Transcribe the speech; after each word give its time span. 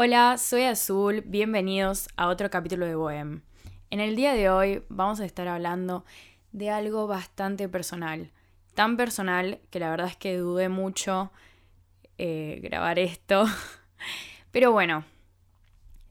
Hola, 0.00 0.38
soy 0.38 0.62
Azul, 0.62 1.22
bienvenidos 1.26 2.06
a 2.16 2.28
otro 2.28 2.50
capítulo 2.50 2.86
de 2.86 2.94
Bohem. 2.94 3.42
En 3.90 3.98
el 3.98 4.14
día 4.14 4.32
de 4.32 4.48
hoy 4.48 4.84
vamos 4.88 5.18
a 5.18 5.24
estar 5.24 5.48
hablando 5.48 6.04
de 6.52 6.70
algo 6.70 7.08
bastante 7.08 7.68
personal, 7.68 8.30
tan 8.74 8.96
personal 8.96 9.58
que 9.70 9.80
la 9.80 9.90
verdad 9.90 10.06
es 10.06 10.16
que 10.16 10.36
dudé 10.36 10.68
mucho 10.68 11.32
eh, 12.16 12.60
grabar 12.62 13.00
esto, 13.00 13.46
pero 14.52 14.70
bueno, 14.70 15.04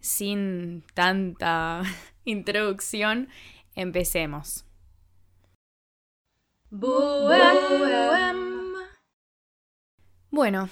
sin 0.02 0.84
tanta 0.94 1.82
introducción, 2.26 3.30
empecemos. 3.74 4.66
Bueno, 10.30 10.68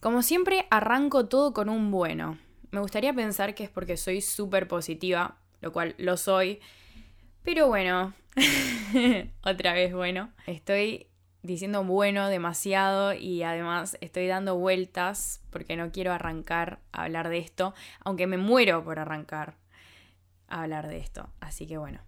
como 0.00 0.20
siempre 0.20 0.66
arranco 0.68 1.28
todo 1.28 1.54
con 1.54 1.70
un 1.70 1.90
bueno. 1.90 2.36
Me 2.70 2.80
gustaría 2.80 3.12
pensar 3.12 3.54
que 3.54 3.64
es 3.64 3.70
porque 3.70 3.96
soy 3.96 4.20
súper 4.20 4.68
positiva, 4.68 5.38
lo 5.60 5.72
cual 5.72 5.94
lo 5.98 6.16
soy. 6.16 6.60
Pero 7.42 7.68
bueno, 7.68 8.14
otra 9.42 9.72
vez 9.72 9.92
bueno. 9.92 10.32
Estoy 10.46 11.08
diciendo 11.42 11.84
bueno 11.84 12.28
demasiado 12.28 13.14
y 13.14 13.42
además 13.42 13.96
estoy 14.00 14.26
dando 14.26 14.56
vueltas 14.56 15.40
porque 15.50 15.76
no 15.76 15.92
quiero 15.92 16.12
arrancar 16.12 16.80
a 16.92 17.04
hablar 17.04 17.28
de 17.28 17.38
esto, 17.38 17.74
aunque 18.00 18.26
me 18.26 18.36
muero 18.36 18.84
por 18.84 18.98
arrancar 18.98 19.56
a 20.48 20.62
hablar 20.62 20.88
de 20.88 20.98
esto. 20.98 21.30
Así 21.40 21.66
que 21.66 21.78
bueno, 21.78 22.00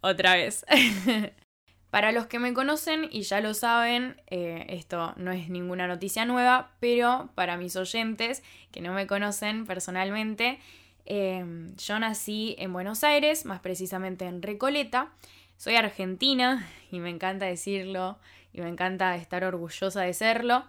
otra 0.00 0.34
vez. 0.34 0.64
Para 1.90 2.12
los 2.12 2.26
que 2.26 2.38
me 2.38 2.54
conocen 2.54 3.08
y 3.10 3.22
ya 3.22 3.40
lo 3.40 3.52
saben, 3.52 4.20
eh, 4.28 4.66
esto 4.68 5.12
no 5.16 5.32
es 5.32 5.48
ninguna 5.48 5.88
noticia 5.88 6.24
nueva, 6.24 6.70
pero 6.78 7.30
para 7.34 7.56
mis 7.56 7.74
oyentes 7.74 8.44
que 8.70 8.80
no 8.80 8.92
me 8.92 9.08
conocen 9.08 9.66
personalmente, 9.66 10.60
eh, 11.06 11.44
yo 11.76 11.98
nací 11.98 12.54
en 12.58 12.72
Buenos 12.72 13.02
Aires, 13.02 13.44
más 13.44 13.58
precisamente 13.58 14.26
en 14.26 14.40
Recoleta. 14.40 15.10
Soy 15.56 15.74
argentina 15.74 16.68
y 16.92 17.00
me 17.00 17.10
encanta 17.10 17.46
decirlo 17.46 18.18
y 18.52 18.60
me 18.60 18.68
encanta 18.68 19.16
estar 19.16 19.42
orgullosa 19.42 20.02
de 20.02 20.14
serlo. 20.14 20.64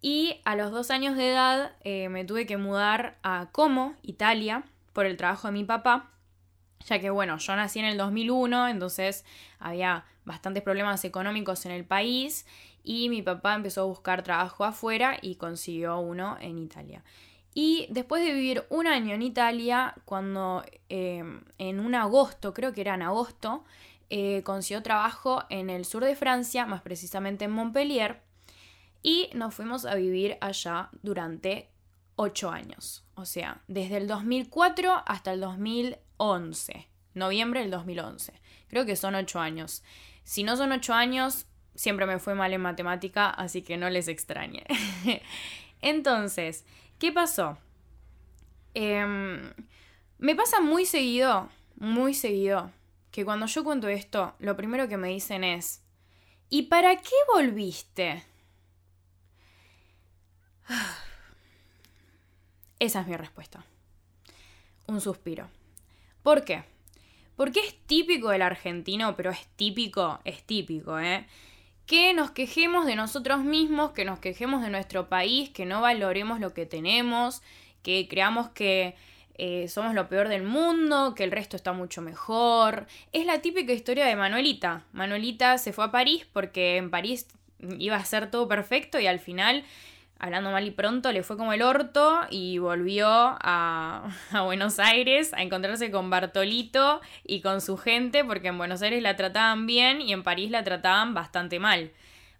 Y 0.00 0.40
a 0.44 0.56
los 0.56 0.72
dos 0.72 0.90
años 0.90 1.16
de 1.16 1.30
edad 1.30 1.72
eh, 1.84 2.08
me 2.08 2.24
tuve 2.24 2.46
que 2.46 2.56
mudar 2.56 3.18
a 3.22 3.50
Como, 3.52 3.94
Italia, 4.02 4.64
por 4.94 5.04
el 5.04 5.18
trabajo 5.18 5.48
de 5.48 5.52
mi 5.52 5.64
papá, 5.64 6.11
ya 6.86 6.98
que 6.98 7.10
bueno, 7.10 7.38
yo 7.38 7.56
nací 7.56 7.78
en 7.78 7.86
el 7.86 7.96
2001, 7.96 8.68
entonces 8.68 9.24
había 9.58 10.04
bastantes 10.24 10.62
problemas 10.62 11.04
económicos 11.04 11.66
en 11.66 11.72
el 11.72 11.84
país 11.84 12.46
y 12.84 13.08
mi 13.08 13.22
papá 13.22 13.54
empezó 13.54 13.82
a 13.82 13.84
buscar 13.84 14.22
trabajo 14.22 14.64
afuera 14.64 15.18
y 15.20 15.36
consiguió 15.36 15.98
uno 15.98 16.36
en 16.40 16.58
Italia. 16.58 17.02
Y 17.54 17.86
después 17.90 18.24
de 18.24 18.32
vivir 18.32 18.64
un 18.70 18.86
año 18.86 19.14
en 19.14 19.22
Italia, 19.22 19.94
cuando 20.04 20.64
em, 20.88 21.42
en 21.58 21.80
un 21.80 21.94
agosto, 21.94 22.54
creo 22.54 22.72
que 22.72 22.80
era 22.80 22.94
en 22.94 23.02
agosto, 23.02 23.64
eh, 24.08 24.42
consiguió 24.42 24.82
trabajo 24.82 25.44
en 25.50 25.68
el 25.70 25.84
sur 25.84 26.04
de 26.04 26.16
Francia, 26.16 26.66
más 26.66 26.82
precisamente 26.82 27.44
en 27.44 27.50
Montpellier, 27.50 28.22
y 29.02 29.28
nos 29.34 29.54
fuimos 29.54 29.84
a 29.84 29.94
vivir 29.94 30.38
allá 30.40 30.88
durante 31.02 31.68
ocho 32.16 32.50
años. 32.50 33.04
O 33.14 33.24
sea, 33.24 33.60
desde 33.68 33.98
el 33.98 34.06
2004 34.06 35.02
hasta 35.06 35.32
el 35.32 35.40
2011, 36.22 36.88
noviembre 37.14 37.60
del 37.60 37.70
2011. 37.70 38.32
Creo 38.68 38.86
que 38.86 38.96
son 38.96 39.14
ocho 39.14 39.40
años. 39.40 39.82
Si 40.22 40.44
no 40.44 40.56
son 40.56 40.72
ocho 40.72 40.94
años, 40.94 41.46
siempre 41.74 42.06
me 42.06 42.18
fue 42.18 42.34
mal 42.34 42.52
en 42.52 42.60
matemática, 42.60 43.28
así 43.30 43.62
que 43.62 43.76
no 43.76 43.90
les 43.90 44.08
extrañe. 44.08 44.64
Entonces, 45.82 46.64
¿qué 46.98 47.12
pasó? 47.12 47.58
Em, 48.74 49.52
me 50.18 50.34
pasa 50.36 50.60
muy 50.60 50.86
seguido, 50.86 51.48
muy 51.76 52.14
seguido, 52.14 52.70
que 53.10 53.24
cuando 53.24 53.46
yo 53.46 53.64
cuento 53.64 53.88
esto, 53.88 54.34
lo 54.38 54.56
primero 54.56 54.88
que 54.88 54.96
me 54.96 55.08
dicen 55.08 55.42
es, 55.44 55.82
¿y 56.48 56.62
para 56.62 56.96
qué 56.96 57.16
volviste? 57.34 58.24
Esa 62.78 63.00
es 63.00 63.06
mi 63.06 63.16
respuesta. 63.16 63.64
Un 64.86 65.00
suspiro. 65.00 65.48
¿Por 66.22 66.44
qué? 66.44 66.64
Porque 67.36 67.60
es 67.60 67.74
típico 67.86 68.30
del 68.30 68.42
argentino, 68.42 69.16
pero 69.16 69.30
es 69.30 69.46
típico, 69.56 70.20
es 70.24 70.42
típico, 70.44 70.98
¿eh? 70.98 71.26
Que 71.86 72.14
nos 72.14 72.30
quejemos 72.30 72.86
de 72.86 72.94
nosotros 72.94 73.42
mismos, 73.42 73.92
que 73.92 74.04
nos 74.04 74.18
quejemos 74.18 74.62
de 74.62 74.70
nuestro 74.70 75.08
país, 75.08 75.50
que 75.50 75.66
no 75.66 75.80
valoremos 75.80 76.40
lo 76.40 76.54
que 76.54 76.66
tenemos, 76.66 77.42
que 77.82 78.06
creamos 78.08 78.50
que 78.50 78.94
eh, 79.34 79.66
somos 79.68 79.94
lo 79.94 80.08
peor 80.08 80.28
del 80.28 80.42
mundo, 80.42 81.14
que 81.14 81.24
el 81.24 81.32
resto 81.32 81.56
está 81.56 81.72
mucho 81.72 82.02
mejor. 82.02 82.86
Es 83.12 83.26
la 83.26 83.40
típica 83.40 83.72
historia 83.72 84.06
de 84.06 84.14
Manuelita. 84.14 84.84
Manuelita 84.92 85.58
se 85.58 85.72
fue 85.72 85.86
a 85.86 85.90
París 85.90 86.26
porque 86.32 86.76
en 86.76 86.90
París 86.90 87.26
iba 87.78 87.96
a 87.96 88.04
ser 88.04 88.30
todo 88.30 88.46
perfecto 88.46 89.00
y 89.00 89.06
al 89.06 89.20
final 89.20 89.64
hablando 90.22 90.52
mal 90.52 90.64
y 90.64 90.70
pronto, 90.70 91.10
le 91.10 91.24
fue 91.24 91.36
como 91.36 91.52
el 91.52 91.62
orto 91.62 92.20
y 92.30 92.58
volvió 92.58 93.06
a, 93.10 94.08
Buenos 94.44 94.78
Aires 94.78 95.34
a 95.34 95.42
encontrarse 95.42 95.90
con 95.90 96.08
Bartolito 96.08 97.00
y 97.24 97.42
con 97.42 97.60
su 97.60 97.76
gente, 97.76 98.24
porque 98.24 98.48
en 98.48 98.56
Buenos 98.56 98.80
Aires 98.82 99.02
la 99.02 99.16
trataban 99.16 99.66
bien 99.66 100.00
y 100.00 100.12
en 100.12 100.22
París 100.22 100.50
la 100.50 100.62
trataban 100.62 101.12
bastante 101.12 101.58
mal. 101.58 101.90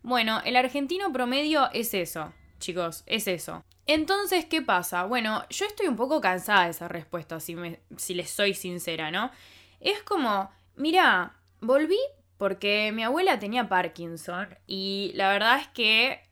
Bueno, 0.02 0.40
el 0.44 0.56
argentino 0.56 1.12
promedio 1.12 1.70
es 1.72 1.92
eso, 1.92 2.32
chicos, 2.60 3.02
es 3.06 3.26
eso. 3.26 3.64
Entonces, 3.86 4.44
¿qué 4.44 4.62
pasa? 4.62 5.02
Bueno, 5.04 5.44
yo 5.50 5.66
estoy 5.66 5.88
un 5.88 5.96
poco 5.96 6.20
cansada 6.20 6.64
de 6.64 6.70
esa 6.70 6.86
respuesta, 6.86 7.40
si, 7.40 7.56
me, 7.56 7.80
si 7.96 8.14
les 8.14 8.30
soy 8.30 8.54
sincera, 8.54 9.10
¿no? 9.10 9.32
Es 9.80 10.02
como, 10.04 10.50
mira, 10.76 11.34
volví 11.60 11.98
porque 12.38 12.92
mi 12.92 13.02
abuela 13.02 13.40
tenía 13.40 13.68
Parkinson 13.68 14.56
y 14.68 15.10
la 15.14 15.28
verdad 15.28 15.58
es 15.58 15.68
que 15.68 16.31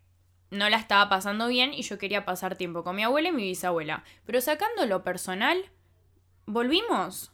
no 0.51 0.69
la 0.69 0.77
estaba 0.77 1.09
pasando 1.09 1.49
bien 1.49 1.73
y 1.73 1.83
yo 1.83 1.99
quería 1.99 2.25
pasar 2.25 2.57
tiempo 2.57 2.83
con 2.83 2.97
mi 2.97 3.05
abuela 3.05 3.29
y 3.29 3.33
mi 3.33 3.45
bisabuela. 3.45 4.05
Pero 4.25 4.41
sacando 4.41 4.85
lo 4.87 5.05
personal, 5.05 5.65
volvimos. 6.47 7.33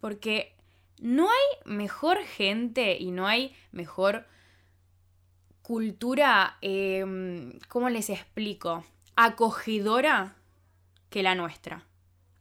Porque 0.00 0.56
no 1.00 1.28
hay 1.30 1.72
mejor 1.72 2.18
gente 2.24 2.96
y 2.98 3.10
no 3.10 3.26
hay 3.26 3.54
mejor 3.72 4.26
cultura, 5.62 6.56
em, 6.60 7.58
¿cómo 7.68 7.88
les 7.88 8.10
explico? 8.10 8.84
Acogedora 9.16 10.36
que 11.10 11.22
la 11.22 11.34
nuestra. 11.34 11.84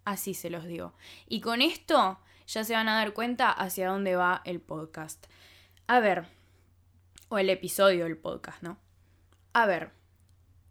Así 0.05 0.33
se 0.33 0.49
los 0.49 0.65
digo. 0.65 0.93
Y 1.27 1.41
con 1.41 1.61
esto 1.61 2.19
ya 2.47 2.63
se 2.63 2.73
van 2.73 2.87
a 2.87 2.95
dar 2.95 3.13
cuenta 3.13 3.51
hacia 3.51 3.89
dónde 3.89 4.15
va 4.15 4.41
el 4.45 4.61
podcast. 4.61 5.27
A 5.87 5.99
ver, 5.99 6.25
o 7.29 7.37
el 7.37 7.49
episodio 7.49 8.05
del 8.05 8.17
podcast, 8.17 8.63
¿no? 8.63 8.77
A 9.59 9.65
ver, 9.65 9.89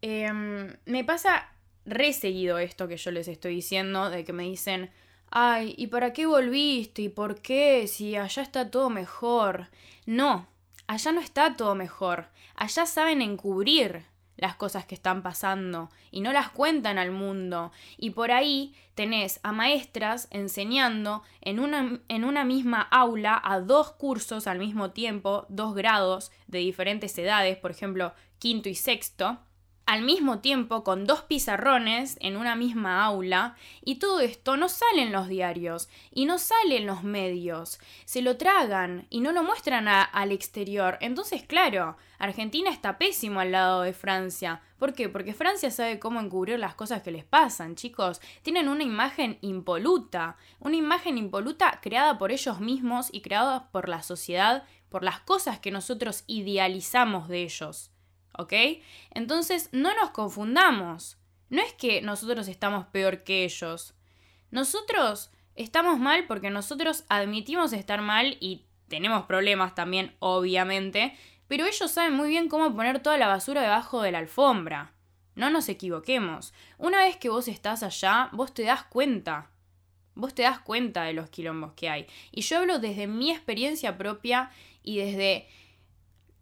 em, 0.00 0.76
me 0.84 1.02
pasa 1.02 1.48
re 1.86 2.12
seguido 2.12 2.56
esto 2.58 2.86
que 2.86 2.96
yo 2.96 3.10
les 3.10 3.26
estoy 3.26 3.56
diciendo, 3.56 4.10
de 4.10 4.24
que 4.24 4.32
me 4.32 4.44
dicen, 4.44 4.90
ay, 5.28 5.74
¿y 5.76 5.88
para 5.88 6.12
qué 6.12 6.24
volviste? 6.26 7.02
¿Y 7.02 7.08
por 7.08 7.42
qué? 7.42 7.88
Si 7.88 8.14
allá 8.14 8.42
está 8.44 8.70
todo 8.70 8.88
mejor. 8.88 9.70
No, 10.06 10.46
allá 10.86 11.10
no 11.10 11.20
está 11.20 11.56
todo 11.56 11.74
mejor. 11.74 12.28
Allá 12.54 12.86
saben 12.86 13.22
encubrir 13.22 14.04
las 14.36 14.54
cosas 14.54 14.84
que 14.84 14.94
están 14.94 15.22
pasando 15.22 15.90
y 16.12 16.20
no 16.20 16.32
las 16.32 16.50
cuentan 16.50 16.98
al 16.98 17.10
mundo. 17.10 17.72
Y 17.98 18.10
por 18.10 18.30
ahí 18.30 18.72
tenés 18.94 19.40
a 19.42 19.50
maestras 19.50 20.28
enseñando 20.30 21.22
en 21.40 21.58
una, 21.58 21.98
en 22.08 22.24
una 22.24 22.44
misma 22.44 22.82
aula 22.82 23.40
a 23.42 23.60
dos 23.60 23.92
cursos 23.92 24.46
al 24.46 24.58
mismo 24.58 24.92
tiempo, 24.92 25.44
dos 25.48 25.74
grados 25.74 26.30
de 26.46 26.58
diferentes 26.58 27.16
edades, 27.18 27.56
por 27.56 27.70
ejemplo, 27.70 28.12
quinto 28.38 28.68
y 28.68 28.74
sexto, 28.74 29.38
al 29.86 30.02
mismo 30.02 30.40
tiempo 30.40 30.82
con 30.82 31.06
dos 31.06 31.22
pizarrones 31.22 32.18
en 32.20 32.36
una 32.36 32.56
misma 32.56 33.04
aula 33.04 33.54
y 33.84 34.00
todo 34.00 34.18
esto 34.18 34.56
no 34.56 34.68
sale 34.68 35.02
en 35.02 35.12
los 35.12 35.28
diarios 35.28 35.88
y 36.10 36.26
no 36.26 36.38
sale 36.38 36.78
en 36.78 36.86
los 36.86 37.04
medios, 37.04 37.78
se 38.04 38.20
lo 38.20 38.36
tragan 38.36 39.06
y 39.10 39.20
no 39.20 39.30
lo 39.30 39.44
muestran 39.44 39.86
al 39.86 40.32
exterior. 40.32 40.98
Entonces, 41.00 41.44
claro, 41.44 41.96
Argentina 42.18 42.68
está 42.68 42.98
pésimo 42.98 43.38
al 43.38 43.52
lado 43.52 43.82
de 43.82 43.92
Francia. 43.92 44.60
¿Por 44.76 44.92
qué? 44.92 45.08
Porque 45.08 45.34
Francia 45.34 45.70
sabe 45.70 46.00
cómo 46.00 46.18
encubrir 46.18 46.58
las 46.58 46.74
cosas 46.74 47.02
que 47.02 47.12
les 47.12 47.24
pasan, 47.24 47.76
chicos. 47.76 48.20
Tienen 48.42 48.68
una 48.68 48.82
imagen 48.82 49.38
impoluta, 49.40 50.36
una 50.58 50.74
imagen 50.74 51.16
impoluta 51.16 51.78
creada 51.80 52.18
por 52.18 52.32
ellos 52.32 52.58
mismos 52.58 53.08
y 53.12 53.20
creada 53.20 53.70
por 53.70 53.88
la 53.88 54.02
sociedad, 54.02 54.64
por 54.88 55.04
las 55.04 55.20
cosas 55.20 55.60
que 55.60 55.70
nosotros 55.70 56.24
idealizamos 56.26 57.28
de 57.28 57.42
ellos. 57.42 57.92
¿Ok? 58.38 58.52
Entonces, 59.10 59.68
no 59.72 59.94
nos 59.94 60.10
confundamos. 60.10 61.18
No 61.48 61.62
es 61.62 61.72
que 61.74 62.02
nosotros 62.02 62.48
estamos 62.48 62.86
peor 62.86 63.22
que 63.24 63.44
ellos. 63.44 63.94
Nosotros 64.50 65.30
estamos 65.54 65.98
mal 65.98 66.26
porque 66.26 66.50
nosotros 66.50 67.04
admitimos 67.08 67.72
estar 67.72 68.00
mal 68.02 68.36
y 68.40 68.66
tenemos 68.88 69.26
problemas 69.26 69.74
también, 69.74 70.14
obviamente, 70.18 71.16
pero 71.48 71.66
ellos 71.66 71.90
saben 71.90 72.14
muy 72.14 72.28
bien 72.28 72.48
cómo 72.48 72.74
poner 72.74 73.00
toda 73.00 73.18
la 73.18 73.28
basura 73.28 73.62
debajo 73.62 74.02
de 74.02 74.12
la 74.12 74.18
alfombra. 74.18 74.92
No 75.34 75.50
nos 75.50 75.68
equivoquemos. 75.68 76.54
Una 76.78 76.98
vez 76.98 77.16
que 77.16 77.28
vos 77.28 77.46
estás 77.48 77.82
allá, 77.82 78.30
vos 78.32 78.54
te 78.54 78.62
das 78.62 78.84
cuenta. 78.84 79.50
Vos 80.14 80.34
te 80.34 80.42
das 80.42 80.60
cuenta 80.60 81.02
de 81.02 81.12
los 81.12 81.28
quilombos 81.28 81.74
que 81.74 81.90
hay. 81.90 82.06
Y 82.32 82.40
yo 82.40 82.58
hablo 82.58 82.78
desde 82.78 83.06
mi 83.06 83.30
experiencia 83.30 83.98
propia 83.98 84.50
y 84.82 84.96
desde 84.98 85.46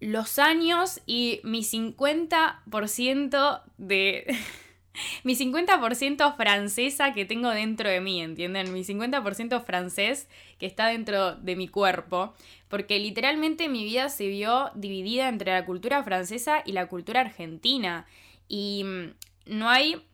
los 0.05 0.39
años 0.39 1.01
y 1.07 1.41
mi 1.45 1.63
50% 1.63 3.63
de... 3.79 4.37
mi 5.25 5.35
50% 5.35 6.37
francesa 6.37 7.15
que 7.15 7.25
tengo 7.25 7.49
dentro 7.49 7.89
de 7.89 8.03
mí, 8.03 8.21
¿entienden? 8.21 8.75
Mi 8.75 8.85
50% 8.85 9.65
francés 9.65 10.29
que 10.59 10.67
está 10.67 10.89
dentro 10.89 11.37
de 11.37 11.57
mi 11.57 11.69
cuerpo, 11.69 12.35
porque 12.69 12.99
literalmente 12.99 13.71
mi 13.71 13.83
vida 13.83 14.11
se 14.11 14.29
vio 14.29 14.71
dividida 14.75 15.29
entre 15.29 15.53
la 15.53 15.65
cultura 15.65 16.05
francesa 16.05 16.63
y 16.67 16.73
la 16.73 16.87
cultura 16.87 17.23
argentina. 17.23 18.05
Y 18.47 18.85
mm, 18.85 19.15
no 19.47 19.71
hay... 19.71 20.05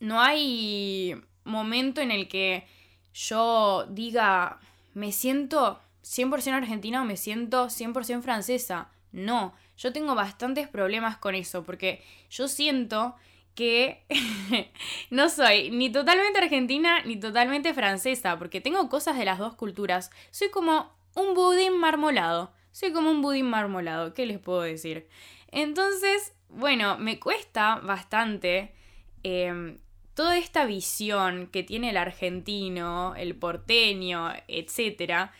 No 0.00 0.20
hay 0.20 1.14
momento 1.44 2.00
en 2.00 2.10
el 2.10 2.28
que 2.28 2.66
yo 3.12 3.86
diga, 3.90 4.58
me 4.92 5.12
siento 5.12 5.80
100% 6.04 6.52
argentina 6.52 7.02
o 7.02 7.04
me 7.04 7.16
siento 7.16 7.66
100% 7.66 8.22
francesa. 8.22 8.90
No, 9.10 9.54
yo 9.76 9.92
tengo 9.92 10.14
bastantes 10.14 10.68
problemas 10.68 11.16
con 11.16 11.34
eso, 11.34 11.64
porque 11.64 12.02
yo 12.30 12.46
siento 12.48 13.14
que 13.54 14.04
no 15.10 15.28
soy 15.28 15.70
ni 15.70 15.90
totalmente 15.90 16.38
argentina 16.38 17.02
ni 17.04 17.16
totalmente 17.16 17.72
francesa, 17.74 18.38
porque 18.38 18.60
tengo 18.60 18.88
cosas 18.88 19.16
de 19.16 19.24
las 19.24 19.38
dos 19.38 19.54
culturas. 19.54 20.10
Soy 20.30 20.50
como 20.50 20.92
un 21.14 21.34
budín 21.34 21.78
marmolado. 21.78 22.52
Soy 22.72 22.92
como 22.92 23.10
un 23.10 23.22
budín 23.22 23.46
marmolado, 23.46 24.14
¿qué 24.14 24.26
les 24.26 24.40
puedo 24.40 24.62
decir? 24.62 25.06
Entonces, 25.52 26.34
bueno, 26.48 26.98
me 26.98 27.20
cuesta 27.20 27.76
bastante 27.76 28.74
em, 29.22 29.78
toda 30.14 30.36
esta 30.36 30.64
visión 30.64 31.46
que 31.46 31.62
tiene 31.62 31.90
el 31.90 31.96
argentino, 31.96 33.14
el 33.14 33.36
porteño, 33.36 34.32
etcétera, 34.48 35.32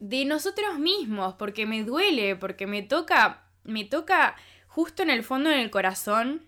de 0.00 0.24
nosotros 0.24 0.78
mismos, 0.78 1.34
porque 1.34 1.66
me 1.66 1.84
duele, 1.84 2.34
porque 2.34 2.66
me 2.66 2.82
toca, 2.82 3.44
me 3.64 3.84
toca 3.84 4.34
justo 4.66 5.02
en 5.02 5.10
el 5.10 5.22
fondo, 5.22 5.50
en 5.50 5.60
el 5.60 5.70
corazón, 5.70 6.46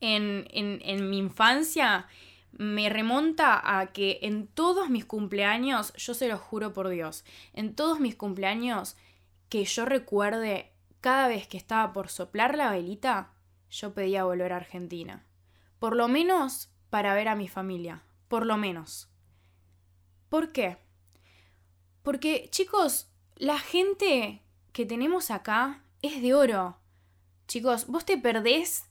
en, 0.00 0.46
en, 0.52 1.10
mi 1.10 1.18
infancia 1.18 2.06
me 2.52 2.88
remonta 2.88 3.78
a 3.78 3.92
que 3.92 4.18
en 4.22 4.46
todos 4.46 4.90
mis 4.90 5.04
cumpleaños, 5.04 5.92
yo 5.94 6.14
se 6.14 6.28
lo 6.28 6.38
juro 6.38 6.72
por 6.72 6.88
Dios, 6.88 7.24
en 7.52 7.74
todos 7.74 8.00
mis 8.00 8.16
cumpleaños 8.16 8.96
que 9.48 9.64
yo 9.64 9.84
recuerde, 9.84 10.72
cada 11.00 11.28
vez 11.28 11.46
que 11.46 11.56
estaba 11.56 11.92
por 11.92 12.08
soplar 12.08 12.56
la 12.56 12.70
velita, 12.70 13.32
yo 13.70 13.94
pedía 13.94 14.24
volver 14.24 14.52
a 14.52 14.56
Argentina. 14.56 15.24
Por 15.78 15.96
lo 15.96 16.08
menos 16.08 16.70
para 16.90 17.14
ver 17.14 17.28
a 17.28 17.36
mi 17.36 17.48
familia, 17.48 18.02
por 18.28 18.44
lo 18.44 18.56
menos. 18.56 19.08
¿Por 20.28 20.52
qué? 20.52 20.78
Porque, 22.02 22.48
chicos, 22.50 23.08
la 23.36 23.58
gente 23.58 24.42
que 24.72 24.86
tenemos 24.86 25.30
acá 25.30 25.84
es 26.02 26.22
de 26.22 26.34
oro. 26.34 26.78
Chicos, 27.46 27.86
vos 27.86 28.04
te 28.04 28.16
perdés 28.16 28.84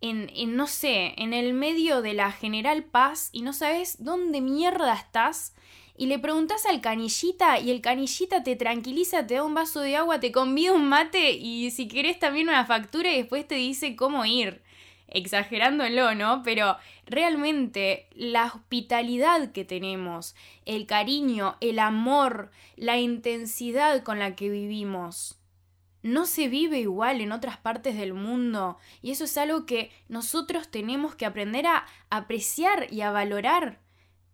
en, 0.00 0.56
no 0.56 0.66
sé, 0.66 1.14
en 1.16 1.32
el 1.32 1.54
medio 1.54 2.02
de 2.02 2.14
la 2.14 2.30
General 2.30 2.84
Paz 2.84 3.30
y 3.32 3.42
no 3.42 3.52
sabes 3.52 4.04
dónde 4.04 4.40
mierda 4.40 4.94
estás 4.94 5.54
y 5.96 6.06
le 6.06 6.18
preguntas 6.18 6.66
al 6.66 6.80
canillita 6.80 7.58
y 7.58 7.70
el 7.70 7.80
canillita 7.80 8.42
te 8.42 8.56
tranquiliza, 8.56 9.26
te 9.26 9.34
da 9.34 9.44
un 9.44 9.54
vaso 9.54 9.80
de 9.80 9.96
agua, 9.96 10.20
te 10.20 10.32
convida 10.32 10.72
un 10.72 10.88
mate 10.88 11.32
y 11.32 11.70
si 11.70 11.88
querés 11.88 12.18
también 12.18 12.48
una 12.48 12.66
factura 12.66 13.12
y 13.12 13.18
después 13.18 13.46
te 13.46 13.54
dice 13.54 13.96
cómo 13.96 14.24
ir. 14.24 14.62
Exagerándolo, 15.08 16.14
¿no? 16.14 16.42
Pero 16.42 16.76
realmente 17.06 18.08
la 18.14 18.46
hospitalidad 18.46 19.52
que 19.52 19.64
tenemos, 19.64 20.34
el 20.64 20.86
cariño, 20.86 21.56
el 21.60 21.78
amor, 21.78 22.50
la 22.76 22.98
intensidad 22.98 24.02
con 24.02 24.18
la 24.18 24.34
que 24.34 24.48
vivimos 24.48 25.38
no 26.02 26.26
se 26.26 26.48
vive 26.48 26.80
igual 26.80 27.22
en 27.22 27.32
otras 27.32 27.56
partes 27.56 27.96
del 27.96 28.12
mundo 28.12 28.76
y 29.00 29.10
eso 29.10 29.24
es 29.24 29.38
algo 29.38 29.64
que 29.64 29.90
nosotros 30.08 30.70
tenemos 30.70 31.14
que 31.14 31.24
aprender 31.24 31.66
a 31.66 31.86
apreciar 32.10 32.92
y 32.92 33.00
a 33.00 33.10
valorar 33.10 33.80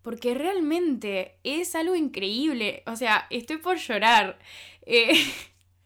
porque 0.02 0.34
realmente 0.34 1.36
es 1.44 1.74
algo 1.74 1.94
increíble, 1.94 2.82
o 2.86 2.96
sea, 2.96 3.26
estoy 3.30 3.58
por 3.58 3.76
llorar. 3.76 4.38
Eh, 4.86 5.12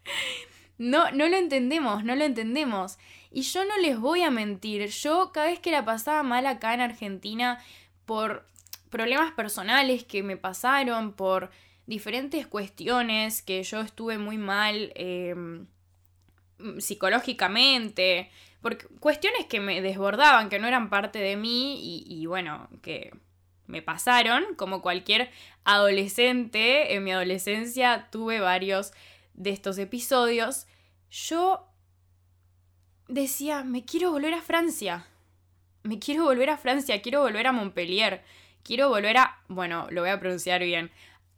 no, 0.77 1.11
no 1.11 1.27
lo 1.27 1.37
entendemos, 1.37 2.03
no 2.03 2.15
lo 2.15 2.23
entendemos. 2.23 2.97
Y 3.35 3.41
yo 3.41 3.65
no 3.65 3.77
les 3.79 3.99
voy 3.99 4.21
a 4.21 4.31
mentir, 4.31 4.87
yo 4.87 5.33
cada 5.33 5.47
vez 5.47 5.59
que 5.59 5.69
la 5.69 5.83
pasaba 5.83 6.23
mal 6.23 6.45
acá 6.45 6.73
en 6.73 6.79
Argentina 6.79 7.61
por 8.05 8.47
problemas 8.89 9.33
personales 9.33 10.05
que 10.05 10.23
me 10.23 10.37
pasaron, 10.37 11.11
por 11.11 11.51
diferentes 11.85 12.47
cuestiones 12.47 13.41
que 13.41 13.61
yo 13.63 13.81
estuve 13.81 14.17
muy 14.17 14.37
mal, 14.37 14.93
em, 14.95 15.67
psicológicamente, 16.79 18.31
por 18.61 18.77
cuestiones 19.01 19.47
que 19.47 19.59
me 19.59 19.81
desbordaban, 19.81 20.47
que 20.47 20.57
no 20.57 20.69
eran 20.69 20.89
parte 20.89 21.19
de 21.19 21.35
mí 21.35 22.05
y, 22.07 22.25
bueno, 22.27 22.69
que 22.81 23.11
me 23.67 23.81
pasaron, 23.81 24.55
como 24.55 24.81
cualquier 24.81 25.29
adolescente, 25.65 26.95
en 26.95 27.03
mi 27.03 27.11
adolescencia 27.11 28.07
tuve 28.13 28.39
varios 28.39 28.93
de 29.33 29.49
estos 29.49 29.77
episodios, 29.77 30.67
yo 31.09 31.67
decía, 33.07 33.63
me 33.63 33.85
quiero 33.85 34.11
volver 34.11 34.33
a 34.33 34.41
Francia, 34.41 35.07
me 35.83 35.99
quiero 35.99 36.23
volver 36.23 36.49
a 36.49 36.57
Francia, 36.57 37.01
quiero 37.01 37.21
volver 37.21 37.47
a 37.47 37.51
Montpellier, 37.51 38.23
quiero 38.63 38.89
volver 38.89 39.17
a, 39.17 39.39
bueno, 39.47 39.87
lo 39.91 40.01
voy 40.01 40.09
a 40.09 40.19
pronunciar 40.19 40.63
bien, 40.63 40.91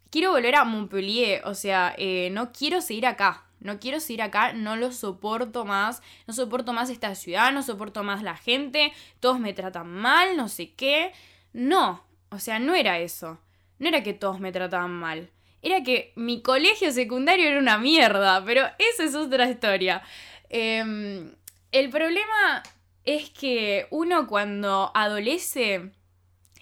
quiero 0.10 0.32
volver 0.32 0.56
a 0.56 0.64
Montpellier, 0.64 1.42
o 1.46 1.54
sea, 1.54 1.94
eh, 1.98 2.30
no 2.32 2.52
quiero 2.52 2.82
seguir 2.82 3.06
acá, 3.06 3.48
no 3.60 3.80
quiero 3.80 4.00
seguir 4.00 4.22
acá, 4.22 4.54
no 4.54 4.76
lo 4.76 4.92
soporto 4.92 5.66
más, 5.66 6.02
no 6.28 6.34
soporto 6.34 6.74
más 6.74 6.90
esta 6.90 7.16
ciudad, 7.16 7.52
no 7.52 7.64
soporto 7.64 8.04
más 8.04 8.22
la 8.24 8.36
gente, 8.36 8.94
todos 9.20 9.40
me 9.40 9.54
tratan 9.54 9.90
mal, 9.90 10.38
no 10.38 10.48
sé 10.48 10.74
qué. 10.74 11.12
No, 11.54 12.04
o 12.30 12.40
sea, 12.40 12.60
no 12.60 12.76
era 12.76 13.00
eso. 13.00 13.40
No 13.80 13.88
era 13.88 14.04
que 14.04 14.14
todos 14.14 14.40
me 14.40 14.52
trataban 14.52 14.92
mal. 14.92 15.32
Era 15.62 15.84
que 15.84 16.14
mi 16.16 16.42
colegio 16.42 16.92
secundario 16.92 17.48
era 17.48 17.60
una 17.60 17.78
mierda, 17.78 18.44
pero 18.46 18.64
esa 18.78 19.04
es 19.04 19.16
otra 19.16 19.50
historia. 19.50 20.04
Em, 20.50 21.34
el 21.72 21.90
problema 21.90 22.64
es 23.04 23.30
que 23.30 23.88
uno 23.90 24.28
cuando 24.28 24.92
adolece 24.94 25.92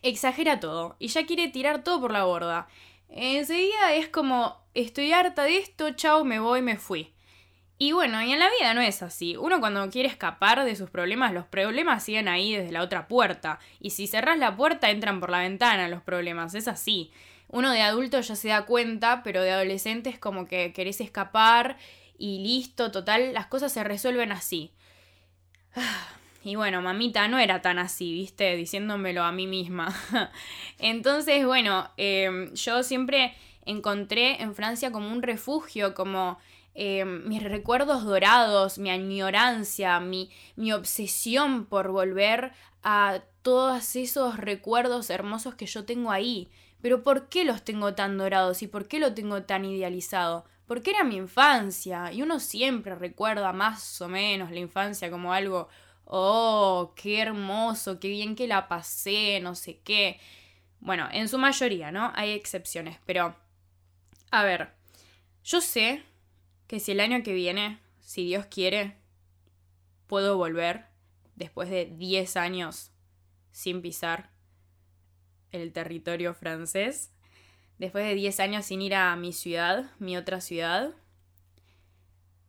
exagera 0.01 0.59
todo 0.59 0.95
y 1.00 1.07
ya 1.07 1.25
quiere 1.25 1.47
tirar 1.47 1.83
todo 1.83 2.01
por 2.01 2.12
la 2.12 2.25
borda. 2.25 2.67
Enseguida 3.09 3.93
es 3.93 4.07
como, 4.07 4.62
estoy 4.74 5.12
harta 5.12 5.43
de 5.43 5.57
esto, 5.57 5.91
chao, 5.91 6.24
me 6.24 6.39
voy, 6.39 6.62
me 6.62 6.77
fui. 6.77 7.13
Y 7.77 7.91
bueno, 7.91 8.21
y 8.21 8.31
en 8.31 8.39
la 8.39 8.50
vida 8.57 8.74
no 8.74 8.81
es 8.81 9.01
así. 9.01 9.35
Uno 9.35 9.59
cuando 9.59 9.89
quiere 9.89 10.07
escapar 10.07 10.63
de 10.63 10.75
sus 10.75 10.89
problemas, 10.89 11.33
los 11.33 11.45
problemas 11.45 12.03
siguen 12.03 12.27
ahí 12.29 12.55
desde 12.55 12.71
la 12.71 12.81
otra 12.81 13.07
puerta. 13.07 13.59
Y 13.81 13.89
si 13.89 14.07
cerrás 14.07 14.38
la 14.38 14.55
puerta, 14.55 14.89
entran 14.89 15.19
por 15.19 15.29
la 15.29 15.39
ventana 15.39 15.89
los 15.89 16.01
problemas. 16.01 16.55
Es 16.55 16.69
así. 16.69 17.12
Uno 17.50 17.71
de 17.71 17.81
adulto 17.81 18.21
ya 18.21 18.35
se 18.35 18.47
da 18.47 18.65
cuenta, 18.65 19.24
pero 19.24 19.41
de 19.41 19.51
adolescente 19.51 20.09
es 20.09 20.19
como 20.19 20.47
que 20.47 20.71
querés 20.71 21.01
escapar 21.01 21.77
y 22.17 22.39
listo, 22.39 22.91
total, 22.91 23.33
las 23.33 23.47
cosas 23.47 23.74
se 23.74 23.83
resuelven 23.83 24.31
así. 24.31 24.71
Y 26.46 26.55
bueno, 26.55 26.79
mamita 26.79 27.27
no 27.27 27.39
era 27.39 27.63
tan 27.63 27.79
así, 27.79 28.13
viste, 28.13 28.55
diciéndomelo 28.55 29.24
a 29.24 29.32
mí 29.32 29.48
misma. 29.48 29.96
Entonces, 30.77 31.44
bueno, 31.44 31.89
em, 31.98 32.53
yo 32.53 32.84
siempre 32.84 33.34
encontré 33.65 34.44
en 34.44 34.53
Francia 34.53 34.91
como 34.91 35.12
un 35.12 35.24
refugio, 35.24 35.96
como 35.96 36.38
em, 36.75 37.27
mis 37.27 37.41
recuerdos 37.41 38.03
dorados, 38.03 38.77
mi 38.77 38.91
añorancia, 38.91 40.00
mi, 40.00 40.29
mi 40.55 40.72
obsesión 40.72 41.65
por 41.65 41.89
volver 41.89 42.51
a 42.84 43.22
todos 43.41 43.96
esos 43.96 44.38
recuerdos 44.38 45.10
hermosos 45.10 45.55
que 45.55 45.65
yo 45.65 45.84
tengo 45.84 46.12
ahí. 46.12 46.48
Pero 46.79 47.03
¿por 47.03 47.27
qué 47.27 47.44
los 47.44 47.63
tengo 47.63 47.96
tan 47.96 48.20
dorados 48.20 48.62
y 48.62 48.67
por 48.67 48.88
qué 48.88 49.00
lo 49.00 49.15
tengo 49.15 49.41
tan 49.41 49.65
idealizado? 49.65 50.46
Porque 50.67 50.91
era 50.91 51.03
mi 51.03 51.15
infancia 51.15 52.12
y 52.12 52.22
uno 52.22 52.39
siempre 52.39 52.95
recuerda 52.95 53.53
más 53.53 54.01
o 54.01 54.07
menos 54.07 54.51
la 54.51 54.60
infancia 54.60 55.12
como 55.12 55.31
algo 55.31 55.69
oh, 56.05 56.93
qué 56.95 57.19
hermoso, 57.22 58.00
qué 58.00 58.07
bien 58.10 58.36
que 58.36 58.48
la 58.48 58.67
pasé, 58.67 59.39
no 59.41 59.55
sé 59.55 59.79
qué. 59.84 60.19
Bueno, 60.79 61.07
en 61.12 61.27
su 61.27 61.38
mayoría, 61.38 61.91
¿no? 61.91 62.12
Hay 62.15 62.31
excepciones, 62.31 63.00
pero... 63.05 63.36
A 64.31 64.43
ver, 64.43 64.74
yo 65.43 65.62
sé 65.62 66.03
que 66.67 66.79
si 66.79 66.91
el 66.91 67.00
año 67.00 67.24
que 67.24 67.34
viene, 67.34 67.79
si 68.00 68.25
Dios 68.25 68.45
quiere, 68.48 68.98
puedo 70.07 70.38
volver 70.38 70.86
después 71.36 71.69
de 71.69 71.86
10 71.86 72.38
años 72.38 72.91
sin 73.51 73.81
pisar 73.81 74.29
el 75.51 75.72
territorio 75.72 76.34
francés, 76.34 77.12
después 77.77 78.05
de 78.05 78.15
10 78.15 78.39
años 78.39 78.65
sin 78.65 78.82
ir 78.82 78.96
a 78.96 79.15
mi 79.15 79.34
ciudad, 79.34 79.91
mi 80.00 80.17
otra 80.17 80.41
ciudad, 80.41 80.94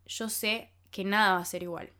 yo 0.06 0.28
sé 0.28 0.72
que 0.90 1.04
nada 1.04 1.34
va 1.34 1.40
a 1.40 1.44
ser 1.44 1.62
igual 1.62 1.92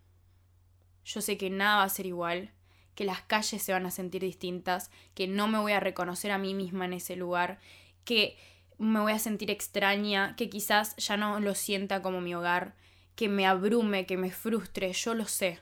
yo 1.06 1.20
sé 1.20 1.38
que 1.38 1.50
nada 1.50 1.76
va 1.76 1.82
a 1.84 1.88
ser 1.88 2.04
igual, 2.04 2.50
que 2.96 3.04
las 3.04 3.22
calles 3.22 3.62
se 3.62 3.72
van 3.72 3.86
a 3.86 3.92
sentir 3.92 4.22
distintas, 4.22 4.90
que 5.14 5.28
no 5.28 5.46
me 5.46 5.58
voy 5.58 5.72
a 5.72 5.80
reconocer 5.80 6.32
a 6.32 6.38
mí 6.38 6.52
misma 6.52 6.84
en 6.84 6.94
ese 6.94 7.14
lugar, 7.14 7.60
que 8.04 8.36
me 8.76 8.98
voy 9.00 9.12
a 9.12 9.20
sentir 9.20 9.52
extraña, 9.52 10.34
que 10.34 10.50
quizás 10.50 10.96
ya 10.96 11.16
no 11.16 11.38
lo 11.38 11.54
sienta 11.54 12.02
como 12.02 12.20
mi 12.20 12.34
hogar, 12.34 12.74
que 13.14 13.28
me 13.28 13.46
abrume, 13.46 14.04
que 14.04 14.16
me 14.16 14.32
frustre, 14.32 14.92
yo 14.92 15.14
lo 15.14 15.26
sé, 15.26 15.60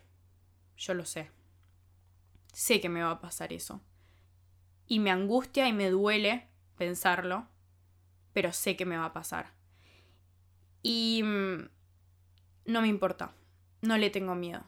yo 0.78 0.94
lo 0.94 1.04
sé. 1.04 1.30
Sé 2.54 2.80
que 2.80 2.88
me 2.88 3.02
va 3.02 3.11
a 3.11 3.21
pasar 3.21 3.52
eso. 3.52 3.83
Y 4.87 4.99
me 4.99 5.11
angustia 5.11 5.68
y 5.68 5.75
me 5.75 5.90
duele 5.90 6.49
pensarlo, 6.78 7.47
pero 8.35 8.53
sé 8.53 8.76
que 8.76 8.85
me 8.85 8.99
va 8.99 9.07
a 9.07 9.12
pasar. 9.14 9.53
Y 10.83 11.23
mm, 11.25 11.71
no 12.67 12.83
me 12.83 12.88
importa, 12.88 13.33
no 13.81 13.97
le 13.97 14.11
tengo 14.11 14.35
miedo, 14.35 14.64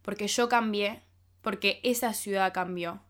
porque 0.00 0.26
yo 0.28 0.48
cambié 0.48 1.02
porque 1.44 1.78
esa 1.82 2.14
ciudad 2.14 2.54
cambió, 2.54 3.02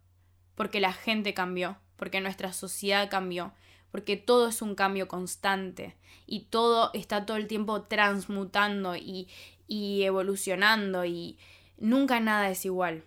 porque 0.57 0.81
la 0.81 0.93
gente 0.93 1.33
cambió, 1.35 1.79
porque 1.95 2.21
nuestra 2.21 2.53
sociedad 2.53 3.09
cambió, 3.09 3.53
porque 3.93 4.17
todo 4.17 4.49
es 4.49 4.61
un 4.61 4.75
cambio 4.75 5.07
constante 5.07 5.97
y 6.26 6.47
todo 6.47 6.91
está 6.95 7.26
todo 7.26 7.37
el 7.37 7.47
tiempo 7.47 7.83
transmutando 7.83 8.97
y, 8.97 9.29
y 9.69 10.03
evolucionando 10.03 11.05
y 11.05 11.38
nunca 11.79 12.19
nada 12.19 12.50
es 12.50 12.64
igual. 12.64 13.05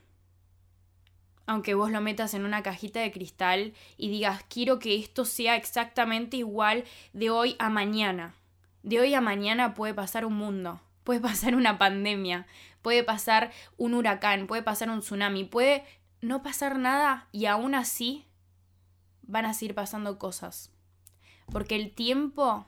Aunque 1.48 1.74
vos 1.74 1.90
lo 1.90 2.00
metas 2.02 2.36
en 2.36 2.46
una 2.46 2.62
cajita 2.62 3.00
de 3.00 3.12
cristal 3.12 3.74
y 3.98 4.10
digas, 4.10 4.44
quiero 4.48 4.78
que 4.78 4.98
esto 4.98 5.26
sea 5.26 5.56
exactamente 5.56 6.38
igual 6.38 6.84
de 7.14 7.32
hoy 7.32 7.56
a 7.58 7.70
mañana. 7.70 8.36
De 8.84 9.00
hoy 9.00 9.16
a 9.16 9.22
mañana 9.22 9.74
puede 9.74 9.96
pasar 9.96 10.26
un 10.26 10.36
mundo, 10.36 10.80
puede 11.04 11.20
pasar 11.20 11.56
una 11.56 11.80
pandemia, 11.80 12.46
puede 12.82 13.04
pasar 13.04 13.52
un 13.78 13.96
huracán, 13.96 14.46
puede 14.46 14.62
pasar 14.62 14.90
un 14.90 15.00
tsunami, 15.00 15.46
puede 15.46 15.84
no 16.22 16.44
pasar 16.44 16.78
nada 16.78 17.28
y 17.32 17.46
aún 17.46 17.76
así 17.76 18.26
van 19.24 19.46
a 19.46 19.54
seguir 19.54 19.76
pasando 19.76 20.18
cosas. 20.18 20.72
Porque 21.52 21.76
el 21.76 21.92
tiempo 21.92 22.66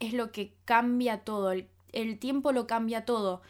es 0.00 0.12
lo 0.14 0.32
que 0.32 0.54
cambia 0.64 1.18
todo, 1.24 1.52
el, 1.52 2.18
tiempo 2.18 2.52
lo 2.52 2.66
cambia 2.66 3.04
todo. 3.04 3.42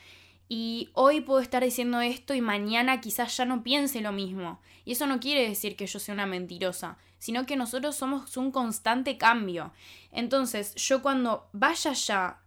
Y 0.49 0.91
hoy 0.93 1.21
puedo 1.21 1.41
estar 1.41 1.65
diciendo 1.65 2.01
esto 2.01 2.35
y 2.35 2.41
mañana 2.41 3.01
quizás 3.01 3.37
ya 3.37 3.45
no 3.45 3.63
piense 3.63 4.01
lo 4.01 4.13
mismo. 4.13 4.61
Y 4.85 4.93
eso 4.93 5.07
no 5.07 5.21
quiere 5.21 5.49
decir 5.49 5.77
que 5.77 5.87
yo 5.87 5.99
sea 5.99 6.15
una 6.15 6.27
mentirosa, 6.27 6.99
sino 7.19 7.47
que 7.47 7.57
nosotros 7.57 7.97
somos 7.97 8.37
un 8.37 8.51
constante 8.51 9.17
cambio. 9.17 9.73
Entonces, 10.11 10.75
yo 10.75 11.03
cuando 11.03 11.49
vaya 11.53 11.93
allá 11.93 12.41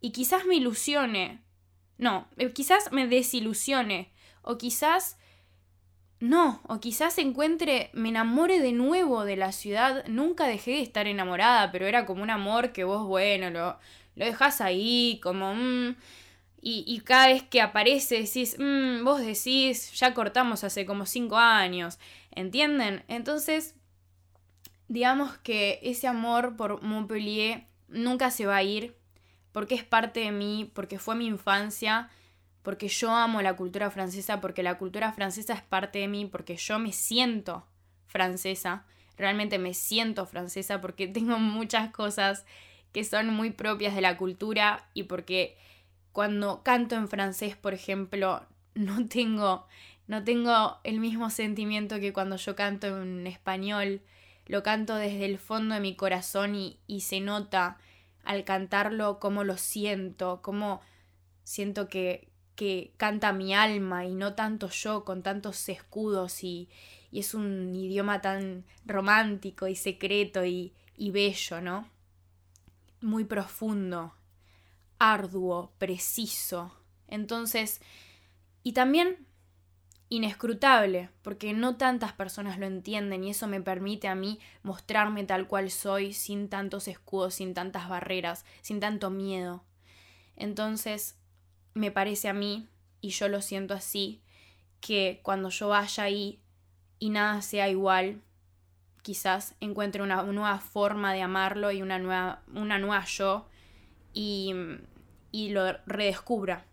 y 0.00 0.10
quizás 0.10 0.44
me 0.44 0.56
ilusione 0.56 1.44
no, 1.98 2.28
eh, 2.36 2.52
quizás 2.52 2.92
me 2.92 3.06
desilusione. 3.06 4.12
O 4.42 4.58
quizás... 4.58 5.18
No, 6.20 6.62
o 6.68 6.80
quizás 6.80 7.18
encuentre, 7.18 7.90
me 7.92 8.08
enamore 8.08 8.60
de 8.60 8.72
nuevo 8.72 9.24
de 9.24 9.36
la 9.36 9.52
ciudad. 9.52 10.06
Nunca 10.06 10.46
dejé 10.46 10.72
de 10.72 10.82
estar 10.82 11.06
enamorada, 11.06 11.70
pero 11.70 11.86
era 11.86 12.06
como 12.06 12.22
un 12.22 12.30
amor 12.30 12.72
que 12.72 12.84
vos, 12.84 13.06
bueno, 13.06 13.50
lo, 13.50 13.78
lo 14.16 14.24
dejás 14.24 14.60
ahí, 14.60 15.20
como... 15.22 15.54
Mm, 15.54 15.96
y, 16.66 17.00
cada 17.00 17.26
vez 17.26 17.42
que 17.42 17.60
aparece 17.60 18.22
decís, 18.22 18.56
mm, 18.58 19.04
vos 19.04 19.20
decís, 19.20 19.92
ya 19.92 20.14
cortamos 20.14 20.64
hace 20.64 20.86
como 20.86 21.04
cinco 21.04 21.36
años, 21.36 21.98
¿entienden? 22.30 23.04
Entonces, 23.06 23.74
digamos 24.88 25.36
que 25.38 25.78
ese 25.82 26.06
amor 26.06 26.56
por 26.56 26.82
Montpellier 26.82 27.66
nunca 27.88 28.30
se 28.30 28.46
va 28.46 28.56
a 28.56 28.62
ir, 28.62 28.96
porque 29.52 29.74
es 29.74 29.84
parte 29.84 30.20
de 30.20 30.32
mí, 30.32 30.70
porque 30.74 30.98
fue 30.98 31.16
mi 31.16 31.26
infancia, 31.26 32.08
porque 32.62 32.88
yo 32.88 33.10
amo 33.10 33.42
la 33.42 33.56
cultura 33.56 33.90
francesa, 33.90 34.40
porque 34.40 34.62
la 34.62 34.78
cultura 34.78 35.12
francesa 35.12 35.52
es 35.52 35.62
parte 35.62 35.98
de 35.98 36.08
mí, 36.08 36.24
porque 36.24 36.56
yo 36.56 36.78
me 36.78 36.92
siento 36.92 37.66
francesa, 38.06 38.86
realmente 39.18 39.58
me 39.58 39.74
siento 39.74 40.24
francesa 40.24 40.80
porque 40.80 41.08
tengo 41.08 41.38
muchas 41.38 41.90
cosas 41.90 42.46
que 42.92 43.04
son 43.04 43.28
muy 43.34 43.50
propias 43.50 43.94
de 43.94 44.00
la 44.00 44.16
cultura 44.16 44.88
y 44.94 45.02
porque 45.02 45.58
cuando 46.14 46.62
canto 46.62 46.94
en 46.94 47.08
francés, 47.08 47.56
por 47.56 47.74
ejemplo, 47.74 48.46
no 48.74 49.06
tengo 49.06 49.66
no 50.06 50.22
tengo 50.22 50.78
el 50.84 51.00
mismo 51.00 51.30
sentimiento 51.30 51.98
que 51.98 52.12
cuando 52.12 52.36
yo 52.36 52.54
canto 52.54 53.02
en 53.02 53.26
español. 53.26 54.02
Lo 54.46 54.62
canto 54.62 54.96
desde 54.96 55.24
el 55.24 55.38
fondo 55.38 55.74
de 55.74 55.80
mi 55.80 55.96
corazón 55.96 56.54
y, 56.54 56.78
y 56.86 57.00
se 57.00 57.20
nota 57.20 57.78
al 58.24 58.44
cantarlo 58.44 59.18
cómo 59.18 59.42
lo 59.42 59.56
siento, 59.56 60.40
cómo 60.42 60.82
siento 61.42 61.88
que, 61.88 62.28
que 62.54 62.92
canta 62.98 63.32
mi 63.32 63.54
alma 63.54 64.04
y 64.04 64.14
no 64.14 64.34
tanto 64.34 64.68
yo 64.68 65.04
con 65.04 65.22
tantos 65.22 65.68
escudos 65.68 66.44
y, 66.44 66.68
y 67.10 67.20
es 67.20 67.32
un 67.32 67.74
idioma 67.74 68.20
tan 68.20 68.64
romántico 68.84 69.66
y 69.66 69.76
secreto 69.76 70.44
y, 70.44 70.74
y 70.96 71.10
bello, 71.10 71.62
¿no? 71.62 71.88
Muy 73.00 73.24
profundo, 73.24 74.14
arduo, 75.12 75.72
preciso. 75.78 76.72
Entonces, 77.08 77.80
y 78.62 78.72
también 78.72 79.26
inescrutable, 80.08 81.10
porque 81.22 81.52
no 81.52 81.76
tantas 81.76 82.12
personas 82.12 82.58
lo 82.58 82.66
entienden 82.66 83.24
y 83.24 83.30
eso 83.30 83.46
me 83.46 83.60
permite 83.60 84.08
a 84.08 84.14
mí 84.14 84.38
mostrarme 84.62 85.24
tal 85.24 85.46
cual 85.48 85.70
soy, 85.70 86.12
sin 86.12 86.48
tantos 86.48 86.88
escudos, 86.88 87.34
sin 87.34 87.54
tantas 87.54 87.88
barreras, 87.88 88.44
sin 88.60 88.80
tanto 88.80 89.10
miedo. 89.10 89.64
Entonces, 90.36 91.16
me 91.74 91.90
parece 91.90 92.28
a 92.28 92.32
mí, 92.32 92.68
y 93.00 93.10
yo 93.10 93.28
lo 93.28 93.42
siento 93.42 93.74
así, 93.74 94.22
que 94.80 95.20
cuando 95.22 95.48
yo 95.48 95.68
vaya 95.68 96.04
ahí 96.04 96.40
y 96.98 97.10
nada 97.10 97.42
sea 97.42 97.68
igual, 97.68 98.22
quizás 99.02 99.54
encuentre 99.60 100.02
una 100.02 100.22
nueva 100.22 100.58
forma 100.60 101.12
de 101.12 101.22
amarlo 101.22 101.70
y 101.72 101.82
una 101.82 101.98
nueva, 101.98 102.42
una 102.54 102.78
nueva 102.78 103.04
yo 103.04 103.46
y, 104.12 104.54
y 105.34 105.48
lo 105.50 105.72
redescubra 105.86 106.64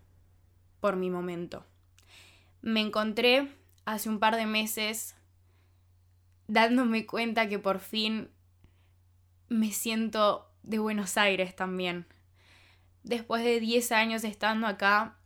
por 0.80 0.96
mi 0.96 1.10
momento 1.10 1.65
me 2.62 2.80
encontré 2.80 3.48
hace 3.86 4.10
un 4.10 4.20
par 4.20 4.36
de 4.36 4.46
meses 4.46 5.15
dándome 6.48 7.06
cuenta 7.06 7.50
que 7.50 7.60
por 7.60 7.80
fin 7.80 8.30
me 9.50 9.72
siento 9.72 10.48
de 10.63 10.80
Buenos 10.80 11.18
Aires 11.18 11.56
también. 11.56 12.06
Después 13.03 13.44
de 13.44 13.60
10 13.60 13.91
años 13.91 14.24
estando 14.24 14.68
acá, 14.68 15.18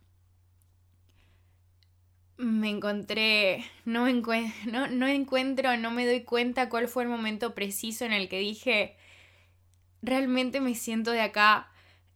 me 2.37 2.69
encontré, 2.69 3.65
no, 3.85 4.07
no, 4.09 4.87
no 4.87 5.07
encuentro, 5.07 5.77
no 5.77 5.91
me 5.91 6.05
doy 6.05 6.23
cuenta 6.23 6.69
cuál 6.69 6.87
fue 6.87 7.03
el 7.03 7.09
momento 7.09 7.53
preciso 7.53 8.05
en 8.05 8.13
el 8.13 8.29
que 8.29 8.39
dije, 8.39 8.95
realmente 10.01 10.61
me 10.61 10.75
siento 10.75 11.11
de 11.11 11.21
acá, 11.21 11.71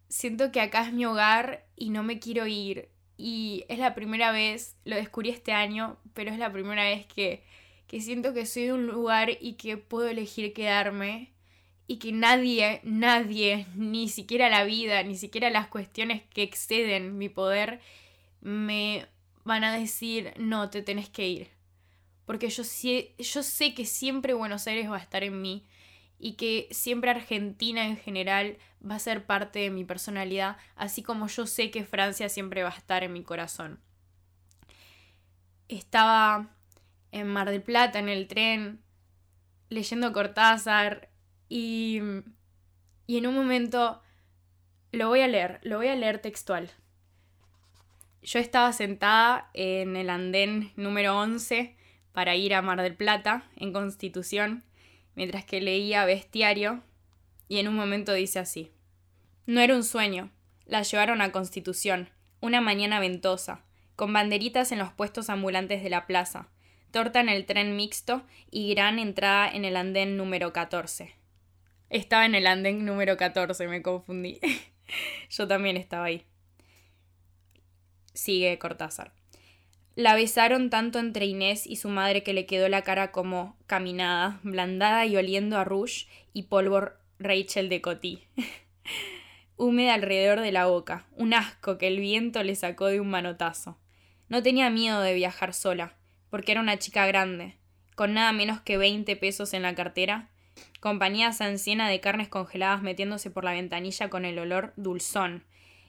siento 0.10 0.52
que 0.52 0.62
acá 0.62 0.88
es 0.88 0.94
mi 0.94 1.06
hogar 1.06 1.66
y 1.76 1.92
no 1.92 2.04
me 2.04 2.20
quiero 2.20 2.48
ir 2.48 2.90
y 3.18 3.66
es 3.68 3.80
la 3.80 3.96
primera 3.96 4.32
vez, 4.32 4.76
lo 4.86 4.96
descubrí 4.96 5.30
este 5.30 5.52
año, 5.52 5.98
pero 6.14 6.32
es 6.32 6.40
la 6.40 6.52
primera 6.52 6.84
vez 6.84 7.06
que, 7.06 7.44
que 7.88 8.02
siento 8.02 8.34
que 8.34 8.46
soy 8.46 8.64
de 8.64 8.74
un 8.74 8.88
lugar 8.88 9.30
y 9.40 9.54
que 9.54 9.78
puedo 9.78 10.08
elegir 10.08 10.54
quedarme 10.54 11.32
y 11.86 11.98
que 11.98 12.12
nadie, 12.12 12.82
nadie, 12.84 13.66
ni 13.76 14.10
siquiera 14.10 14.50
la 14.50 14.64
vida, 14.64 15.04
ni 15.04 15.16
siquiera 15.16 15.50
las 15.50 15.68
cuestiones 15.68 16.22
que 16.34 16.44
exceden 16.44 17.18
mi 17.18 17.30
poder, 17.30 17.82
me 18.42 19.08
van 19.44 19.64
a 19.64 19.78
decir, 19.78 20.34
no, 20.38 20.70
te 20.70 20.82
tenés 20.82 21.10
que 21.10 21.28
ir. 21.28 21.50
Porque 22.26 22.50
yo, 22.50 22.64
yo 22.64 23.44
sé 23.44 23.74
que 23.74 23.86
siempre 23.86 24.34
Buenos 24.34 24.68
Aires 24.68 24.90
va 24.90 24.98
a 24.98 25.02
estar 25.02 25.24
en 25.24 25.42
mí 25.42 25.66
y 26.20 26.34
que 26.34 26.68
siempre 26.72 27.10
Argentina 27.10 27.88
en 27.88 27.98
general 27.98 28.58
va 28.88 28.96
a 28.96 29.00
ser 29.00 29.26
parte 29.26 29.60
de 29.60 29.70
mi 29.70 29.86
personalidad, 29.86 30.58
así 30.76 31.02
como 31.02 31.28
yo 31.28 31.48
sé 31.48 31.72
que 31.72 31.86
Francia 31.86 32.28
siempre 32.28 32.62
va 32.62 32.70
a 32.70 32.78
estar 32.78 33.04
en 33.04 33.14
mi 33.14 33.24
corazón. 33.24 33.80
Estaba 35.70 36.50
en 37.12 37.28
Mar 37.28 37.50
del 37.50 37.64
Plata, 37.64 38.00
en 38.00 38.10
el 38.10 38.28
tren, 38.28 38.82
leyendo 39.70 40.12
Cortázar 40.12 41.10
y, 41.48 42.02
y 43.08 43.18
en 43.18 43.28
un 43.28 43.36
momento 43.36 44.02
lo 44.92 45.08
voy 45.08 45.22
a 45.22 45.28
leer, 45.28 45.60
lo 45.64 45.78
voy 45.78 45.88
a 45.88 45.96
leer 45.96 46.20
textual. 46.20 46.70
Yo 48.22 48.40
estaba 48.40 48.74
sentada 48.74 49.50
en 49.54 49.96
el 49.96 50.10
andén 50.10 50.74
número 50.76 51.18
11 51.18 51.78
para 52.12 52.36
ir 52.36 52.54
a 52.54 52.62
Mar 52.62 52.82
del 52.82 52.96
Plata, 52.96 53.44
en 53.56 53.72
Constitución, 53.72 54.64
mientras 55.20 55.44
que 55.44 55.60
leía 55.60 56.06
Bestiario, 56.06 56.82
y 57.50 57.58
en 57.58 57.68
un 57.68 57.76
momento 57.76 58.14
dice 58.14 58.40
así. 58.40 58.72
No 59.46 59.60
era 59.60 59.76
un 59.76 59.84
sueño. 59.84 60.32
La 60.66 60.82
llevaron 60.82 61.20
a 61.20 61.34
Constitución, 61.34 62.08
una 62.40 62.62
mañana 62.62 63.02
ventosa, 63.02 63.66
con 63.98 64.14
banderitas 64.14 64.72
en 64.72 64.80
los 64.80 64.94
puestos 64.94 65.30
ambulantes 65.30 65.84
de 65.84 65.90
la 65.90 66.08
plaza, 66.08 66.48
torta 66.92 67.20
en 67.20 67.28
el 67.28 67.46
tren 67.46 67.76
mixto 67.76 68.24
y 68.50 68.74
gran 68.74 68.98
entrada 68.98 69.52
en 69.52 69.66
el 69.66 69.76
andén 69.76 70.16
número 70.16 70.54
14. 70.54 71.14
Estaba 71.90 72.26
en 72.26 72.36
el 72.36 72.48
andén 72.48 72.86
número 72.86 73.18
14, 73.18 73.68
me 73.68 73.82
confundí. 73.82 74.40
Yo 75.30 75.50
también 75.50 75.76
estaba 75.76 76.06
ahí. 76.06 76.24
Sigue 78.14 78.58
Cortázar. 78.58 79.19
La 80.00 80.16
besaron 80.16 80.70
tanto 80.70 80.98
entre 80.98 81.26
Inés 81.26 81.68
y 81.68 81.76
su 81.76 81.90
madre 81.90 82.24
que 82.24 82.32
le 82.32 82.46
quedó 82.46 82.70
la 82.70 82.84
cara 82.84 83.12
como 83.12 83.58
caminada, 83.68 84.40
blandada 84.44 85.06
y 85.06 85.18
oliendo 85.18 85.58
a 85.58 85.66
rouge 85.66 86.08
y 86.32 86.44
polvo 86.44 86.92
Rachel 87.20 87.68
de 87.68 87.82
Coty. 87.82 88.24
Húmeda 89.58 89.96
alrededor 89.96 90.40
de 90.40 90.54
la 90.54 90.68
boca, 90.68 91.06
un 91.18 91.34
asco 91.34 91.78
que 91.78 91.88
el 91.88 92.00
viento 92.00 92.42
le 92.44 92.56
sacó 92.56 92.86
de 92.86 93.02
un 93.02 93.10
manotazo. 93.10 93.78
No 94.30 94.42
tenía 94.42 94.70
miedo 94.70 95.02
de 95.02 95.14
viajar 95.16 95.54
sola, 95.54 95.98
porque 96.30 96.54
era 96.54 96.62
una 96.62 96.80
chica 96.80 97.06
grande, 97.06 97.58
con 97.96 98.14
nada 98.14 98.32
menos 98.32 98.62
que 98.62 98.78
veinte 98.78 99.18
pesos 99.18 99.54
en 99.54 99.64
la 99.64 99.76
cartera, 99.76 100.30
compañía 100.80 101.34
sanciena 101.34 101.90
de 101.90 102.00
carnes 102.00 102.30
congeladas 102.30 102.82
metiéndose 102.82 103.32
por 103.32 103.44
la 103.44 103.52
ventanilla 103.52 104.10
con 104.10 104.24
el 104.24 104.40
olor 104.40 104.72
dulzón, 104.78 105.44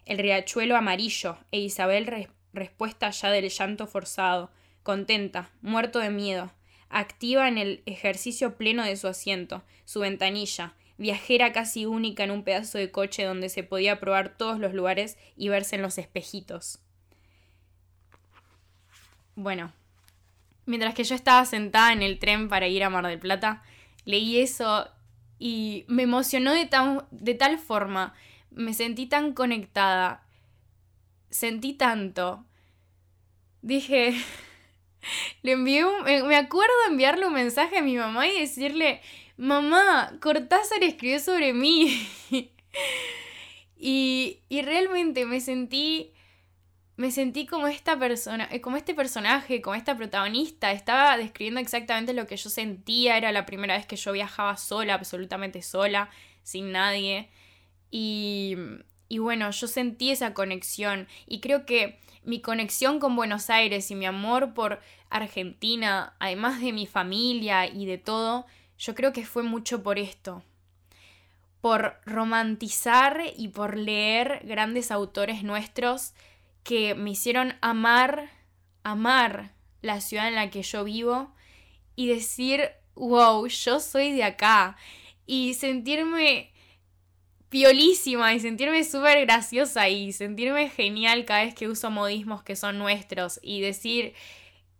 el 0.04 0.18
riachuelo 0.18 0.74
amarillo 0.74 1.38
e 1.52 1.60
Isabel 1.60 2.06
respuesta 2.52 3.10
ya 3.10 3.30
del 3.30 3.48
llanto 3.48 3.86
forzado, 3.86 4.50
contenta, 4.82 5.50
muerto 5.62 5.98
de 5.98 6.10
miedo, 6.10 6.52
activa 6.88 7.48
en 7.48 7.58
el 7.58 7.82
ejercicio 7.86 8.56
pleno 8.56 8.84
de 8.84 8.96
su 8.96 9.06
asiento, 9.06 9.62
su 9.84 10.00
ventanilla, 10.00 10.74
viajera 10.98 11.52
casi 11.52 11.86
única 11.86 12.24
en 12.24 12.30
un 12.30 12.42
pedazo 12.42 12.76
de 12.76 12.90
coche 12.90 13.24
donde 13.24 13.48
se 13.48 13.62
podía 13.62 14.00
probar 14.00 14.36
todos 14.36 14.58
los 14.58 14.74
lugares 14.74 15.16
y 15.36 15.48
verse 15.48 15.76
en 15.76 15.82
los 15.82 15.96
espejitos. 15.96 16.80
Bueno, 19.34 19.72
mientras 20.66 20.94
que 20.94 21.04
yo 21.04 21.14
estaba 21.14 21.44
sentada 21.46 21.92
en 21.92 22.02
el 22.02 22.18
tren 22.18 22.48
para 22.48 22.68
ir 22.68 22.84
a 22.84 22.90
Mar 22.90 23.06
del 23.06 23.18
Plata, 23.18 23.62
leí 24.04 24.38
eso 24.38 24.88
y 25.38 25.86
me 25.88 26.02
emocionó 26.02 26.52
de, 26.52 26.68
de 27.10 27.34
tal 27.34 27.58
forma, 27.58 28.12
me 28.50 28.74
sentí 28.74 29.06
tan 29.06 29.32
conectada, 29.32 30.26
sentí 31.30 31.72
tanto. 31.74 32.44
Dije, 33.62 34.14
le 35.42 35.52
envié 35.52 35.84
un, 35.84 36.04
me 36.04 36.36
acuerdo 36.36 36.72
enviarle 36.88 37.26
un 37.26 37.34
mensaje 37.34 37.78
a 37.78 37.82
mi 37.82 37.96
mamá 37.96 38.28
y 38.28 38.40
decirle, 38.40 39.00
mamá, 39.36 40.12
Cortázar 40.20 40.82
escribió 40.82 41.20
sobre 41.20 41.52
mí. 41.52 42.08
y, 43.76 44.40
y 44.48 44.62
realmente 44.62 45.24
me 45.26 45.40
sentí 45.40 46.12
me 47.00 47.10
sentí 47.10 47.46
como 47.46 47.66
esta 47.66 47.98
persona, 47.98 48.46
eh, 48.52 48.60
como 48.60 48.76
este 48.76 48.94
personaje, 48.94 49.62
como 49.62 49.74
esta 49.74 49.96
protagonista. 49.96 50.70
Estaba 50.70 51.16
describiendo 51.16 51.58
exactamente 51.58 52.12
lo 52.12 52.26
que 52.26 52.36
yo 52.36 52.50
sentía. 52.50 53.16
Era 53.16 53.32
la 53.32 53.46
primera 53.46 53.74
vez 53.74 53.86
que 53.86 53.96
yo 53.96 54.12
viajaba 54.12 54.58
sola, 54.58 54.92
absolutamente 54.92 55.62
sola, 55.62 56.10
sin 56.42 56.72
nadie. 56.72 57.30
Y, 57.90 58.54
y 59.10 59.18
bueno, 59.18 59.50
yo 59.50 59.66
sentí 59.66 60.12
esa 60.12 60.34
conexión. 60.34 61.08
Y 61.26 61.40
creo 61.40 61.66
que 61.66 61.98
mi 62.22 62.40
conexión 62.40 63.00
con 63.00 63.16
Buenos 63.16 63.50
Aires 63.50 63.90
y 63.90 63.96
mi 63.96 64.06
amor 64.06 64.54
por 64.54 64.80
Argentina, 65.10 66.14
además 66.20 66.60
de 66.60 66.72
mi 66.72 66.86
familia 66.86 67.66
y 67.66 67.86
de 67.86 67.98
todo, 67.98 68.46
yo 68.78 68.94
creo 68.94 69.12
que 69.12 69.26
fue 69.26 69.42
mucho 69.42 69.82
por 69.82 69.98
esto. 69.98 70.44
Por 71.60 72.00
romantizar 72.06 73.20
y 73.36 73.48
por 73.48 73.76
leer 73.76 74.42
grandes 74.44 74.92
autores 74.92 75.42
nuestros 75.42 76.14
que 76.62 76.94
me 76.94 77.10
hicieron 77.10 77.54
amar, 77.62 78.30
amar 78.84 79.50
la 79.82 80.00
ciudad 80.00 80.28
en 80.28 80.36
la 80.36 80.50
que 80.50 80.62
yo 80.62 80.84
vivo 80.84 81.34
y 81.96 82.06
decir, 82.06 82.70
wow, 82.94 83.44
yo 83.48 83.80
soy 83.80 84.12
de 84.12 84.22
acá. 84.22 84.76
Y 85.26 85.54
sentirme 85.54 86.52
piolísima 87.50 88.32
y 88.32 88.40
sentirme 88.40 88.84
súper 88.84 89.26
graciosa 89.26 89.88
y 89.88 90.12
sentirme 90.12 90.70
genial 90.70 91.24
cada 91.24 91.44
vez 91.44 91.54
que 91.54 91.68
uso 91.68 91.90
modismos 91.90 92.42
que 92.42 92.56
son 92.56 92.78
nuestros 92.78 93.40
y 93.42 93.60
decir, 93.60 94.14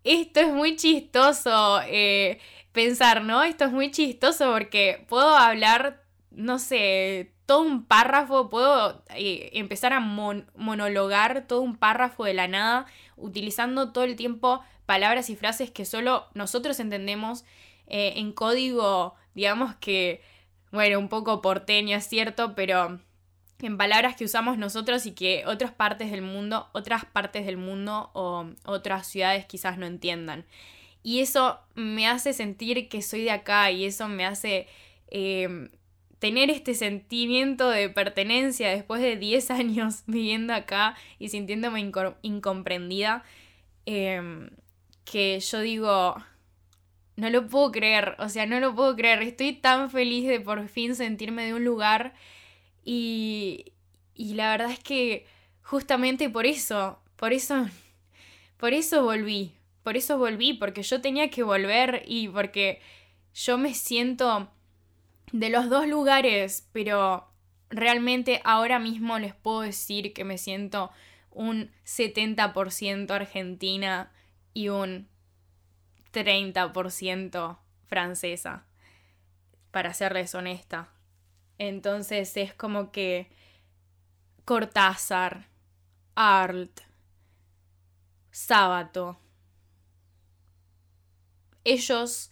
esto 0.04 0.40
es 0.40 0.52
muy 0.52 0.76
chistoso, 0.76 1.80
eh, 1.87 2.38
pensar, 2.72 3.24
¿no? 3.24 3.42
Esto 3.42 3.64
es 3.64 3.72
muy 3.72 3.90
chistoso 3.90 4.52
porque 4.52 5.04
puedo 5.09 5.37
hablar, 5.37 6.02
no 6.30 6.61
sé, 6.61 7.33
todo 7.44 7.62
un 7.62 7.85
párrafo, 7.85 8.48
puedo 8.48 9.02
eh, 9.16 9.50
empezar 9.54 9.92
a 9.92 10.00
monologar 10.00 11.46
todo 11.48 11.62
un 11.62 11.76
párrafo 11.76 12.24
de 12.24 12.35
la 12.35 12.46
nada, 12.46 12.87
utilizando 13.16 13.92
todo 13.92 14.04
el 14.04 14.14
tiempo 14.14 14.62
palabras 14.87 15.28
y 15.28 15.37
frases 15.37 15.72
que 15.72 15.85
solo 15.85 16.28
nosotros 16.35 16.78
entendemos 16.78 17.44
eh, 17.88 18.14
en 18.16 18.33
código, 18.33 19.16
digamos 19.35 19.74
que, 19.76 20.22
bueno, 20.72 20.98
un 20.98 21.09
poco 21.09 21.42
porteño, 21.42 21.96
es 21.96 22.06
cierto, 22.06 22.54
pero 22.54 23.00
en 23.61 23.76
palabras 23.76 24.16
que 24.16 24.24
usamos 24.24 24.59
nosotros 24.59 25.06
y 25.06 25.12
que 25.12 25.44
otras 25.46 25.72
partes 25.72 26.11
del 26.11 26.22
mundo, 26.22 26.68
otras 26.72 27.04
partes 27.04 27.46
del 27.46 27.56
mundo 27.56 28.11
o 28.14 28.46
otras 28.64 29.06
ciudades 29.06 29.46
quizás 29.46 29.78
no 29.78 29.87
entiendan. 29.87 30.44
Y 31.02 31.20
eso 31.20 31.59
me 31.74 32.06
hace 32.06 32.33
sentir 32.33 32.88
que 32.88 33.02
soy 33.02 33.22
de 33.22 33.30
acá 33.30 33.70
y 33.70 33.85
eso 33.85 34.09
me 34.09 34.26
hace 34.26 34.66
eh, 35.09 35.70
tener 36.20 36.50
este 36.50 36.74
sentimiento 36.74 37.70
de 37.70 37.88
pertenencia 37.88 38.68
después 38.70 39.02
de 39.02 39.16
10 39.16 39.50
años 39.50 40.02
viviendo 40.06 40.54
acá 40.54 40.96
y 41.18 41.30
sintiéndome 41.30 41.90
incomprendida, 42.22 43.24
em, 43.87 44.50
que 45.04 45.40
yo 45.40 45.61
digo, 45.61 46.16
no 47.20 47.28
lo 47.28 47.46
puedo 47.48 47.70
creer, 47.70 48.16
o 48.18 48.30
sea, 48.30 48.46
no 48.46 48.61
lo 48.61 48.74
puedo 48.74 48.96
creer, 48.96 49.22
estoy 49.22 49.52
tan 49.52 49.90
feliz 49.90 50.26
de 50.26 50.40
por 50.40 50.66
fin 50.68 50.94
sentirme 50.96 51.44
de 51.44 51.52
un 51.52 51.64
lugar 51.64 52.14
y, 52.83 53.74
y 54.14 54.35
la 54.35 54.50
verdad 54.50 54.70
es 54.70 54.78
que 54.78 55.26
justamente 55.62 56.30
por 56.30 56.46
eso, 56.46 56.98
por 57.16 57.35
eso, 57.35 57.68
por 58.56 58.72
eso 58.72 59.04
volví, 59.04 59.52
por 59.83 59.98
eso 59.98 60.16
volví, 60.16 60.54
porque 60.54 60.83
yo 60.83 61.02
tenía 61.02 61.28
que 61.28 61.42
volver 61.42 62.04
y 62.06 62.28
porque 62.28 62.80
yo 63.35 63.59
me 63.59 63.74
siento 63.74 64.50
de 65.30 65.50
los 65.50 65.68
dos 65.68 65.87
lugares, 65.87 66.70
pero 66.72 67.28
realmente 67.68 68.40
ahora 68.44 68.78
mismo 68.78 69.18
les 69.18 69.35
puedo 69.35 69.61
decir 69.61 70.14
que 70.14 70.24
me 70.24 70.38
siento 70.38 70.90
un 71.30 71.70
70% 71.85 73.11
argentina 73.11 74.11
y 74.54 74.70
un 74.70 75.06
30% 76.12 77.59
francesa, 77.87 78.66
para 79.70 79.94
serles 79.94 80.35
honesta. 80.35 80.88
Entonces 81.59 82.37
es 82.37 82.55
como 82.55 82.90
que 82.92 83.31
Cortázar, 84.44 85.49
Art, 86.14 86.81
Sábato, 88.31 89.18
ellos 91.64 92.31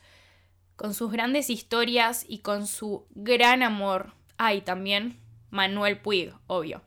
con 0.76 0.94
sus 0.94 1.10
grandes 1.10 1.50
historias 1.50 2.24
y 2.28 2.38
con 2.38 2.66
su 2.66 3.06
gran 3.10 3.62
amor. 3.62 4.12
Hay 4.36 4.62
también 4.62 5.20
Manuel 5.50 6.00
Puig, 6.00 6.32
obvio. 6.46 6.82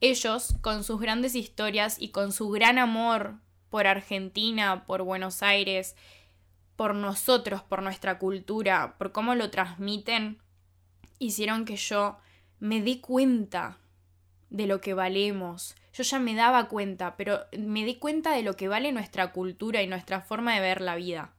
Ellos, 0.00 0.54
con 0.62 0.82
sus 0.82 0.98
grandes 0.98 1.34
historias 1.34 2.00
y 2.00 2.08
con 2.08 2.32
su 2.32 2.48
gran 2.48 2.78
amor 2.78 3.36
por 3.70 3.86
Argentina, 3.86 4.84
por 4.86 5.02
Buenos 5.02 5.42
Aires, 5.42 5.96
por 6.76 6.94
nosotros, 6.94 7.62
por 7.62 7.82
nuestra 7.82 8.18
cultura, 8.18 8.96
por 8.98 9.12
cómo 9.12 9.34
lo 9.34 9.50
transmiten, 9.50 10.38
hicieron 11.18 11.64
que 11.64 11.76
yo 11.76 12.18
me 12.58 12.80
di 12.80 13.00
cuenta 13.00 13.78
de 14.50 14.66
lo 14.66 14.80
que 14.80 14.94
valemos. 14.94 15.76
Yo 15.92 16.02
ya 16.02 16.18
me 16.18 16.34
daba 16.34 16.68
cuenta, 16.68 17.16
pero 17.16 17.40
me 17.56 17.84
di 17.84 17.96
cuenta 17.96 18.32
de 18.32 18.42
lo 18.42 18.56
que 18.56 18.68
vale 18.68 18.92
nuestra 18.92 19.32
cultura 19.32 19.82
y 19.82 19.86
nuestra 19.86 20.20
forma 20.20 20.54
de 20.54 20.60
ver 20.60 20.80
la 20.80 20.96
vida. 20.96 21.32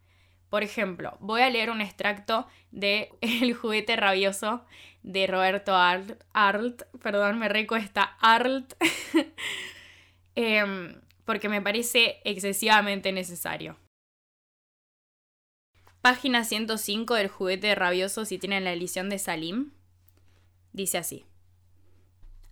Por 0.50 0.64
ejemplo, 0.64 1.18
voy 1.22 1.42
a 1.42 1.50
leer 1.50 1.70
un 1.70 1.82
extracto 1.82 2.48
de 2.72 3.10
El 3.22 3.54
juguete 3.54 3.96
rabioso 3.96 4.66
de 5.04 5.26
Roberto 5.28 5.74
Arlt. 5.76 6.84
perdón, 7.02 7.40
me 7.40 7.50
recuesta 7.50 8.18
Arlt. 8.20 8.74
Em, 10.36 10.96
porque 11.26 11.50
me 11.50 11.62
parece 11.62 12.20
excesivamente 12.24 13.12
necesario. 13.12 13.78
Página 16.02 16.44
105 16.44 17.14
del 17.14 17.28
juguete 17.28 17.76
rabioso 17.76 18.26
si 18.26 18.40
tienen 18.40 18.64
la 18.64 18.74
edición 18.74 19.10
de 19.10 19.20
Salim. 19.20 19.72
Dice 20.74 20.98
así. 20.98 21.26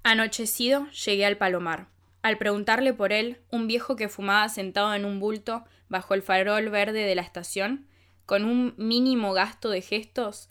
Anochecido 0.04 0.88
llegué 0.92 1.26
al 1.26 1.38
palomar. 1.38 1.88
Al 2.22 2.38
preguntarle 2.38 2.94
por 2.94 3.12
él, 3.14 3.42
un 3.50 3.68
viejo 3.68 3.96
que 3.96 4.10
fumaba 4.10 4.48
sentado 4.50 4.94
en 4.94 5.06
un 5.06 5.20
bulto 5.20 5.64
bajo 5.88 6.14
el 6.14 6.22
farol 6.22 6.70
verde 6.70 7.06
de 7.06 7.16
la 7.16 7.22
estación 7.22 7.88
con 8.26 8.46
un 8.46 8.76
mínimo 8.78 9.34
gasto 9.34 9.72
de 9.72 9.82
gestos, 9.82 10.50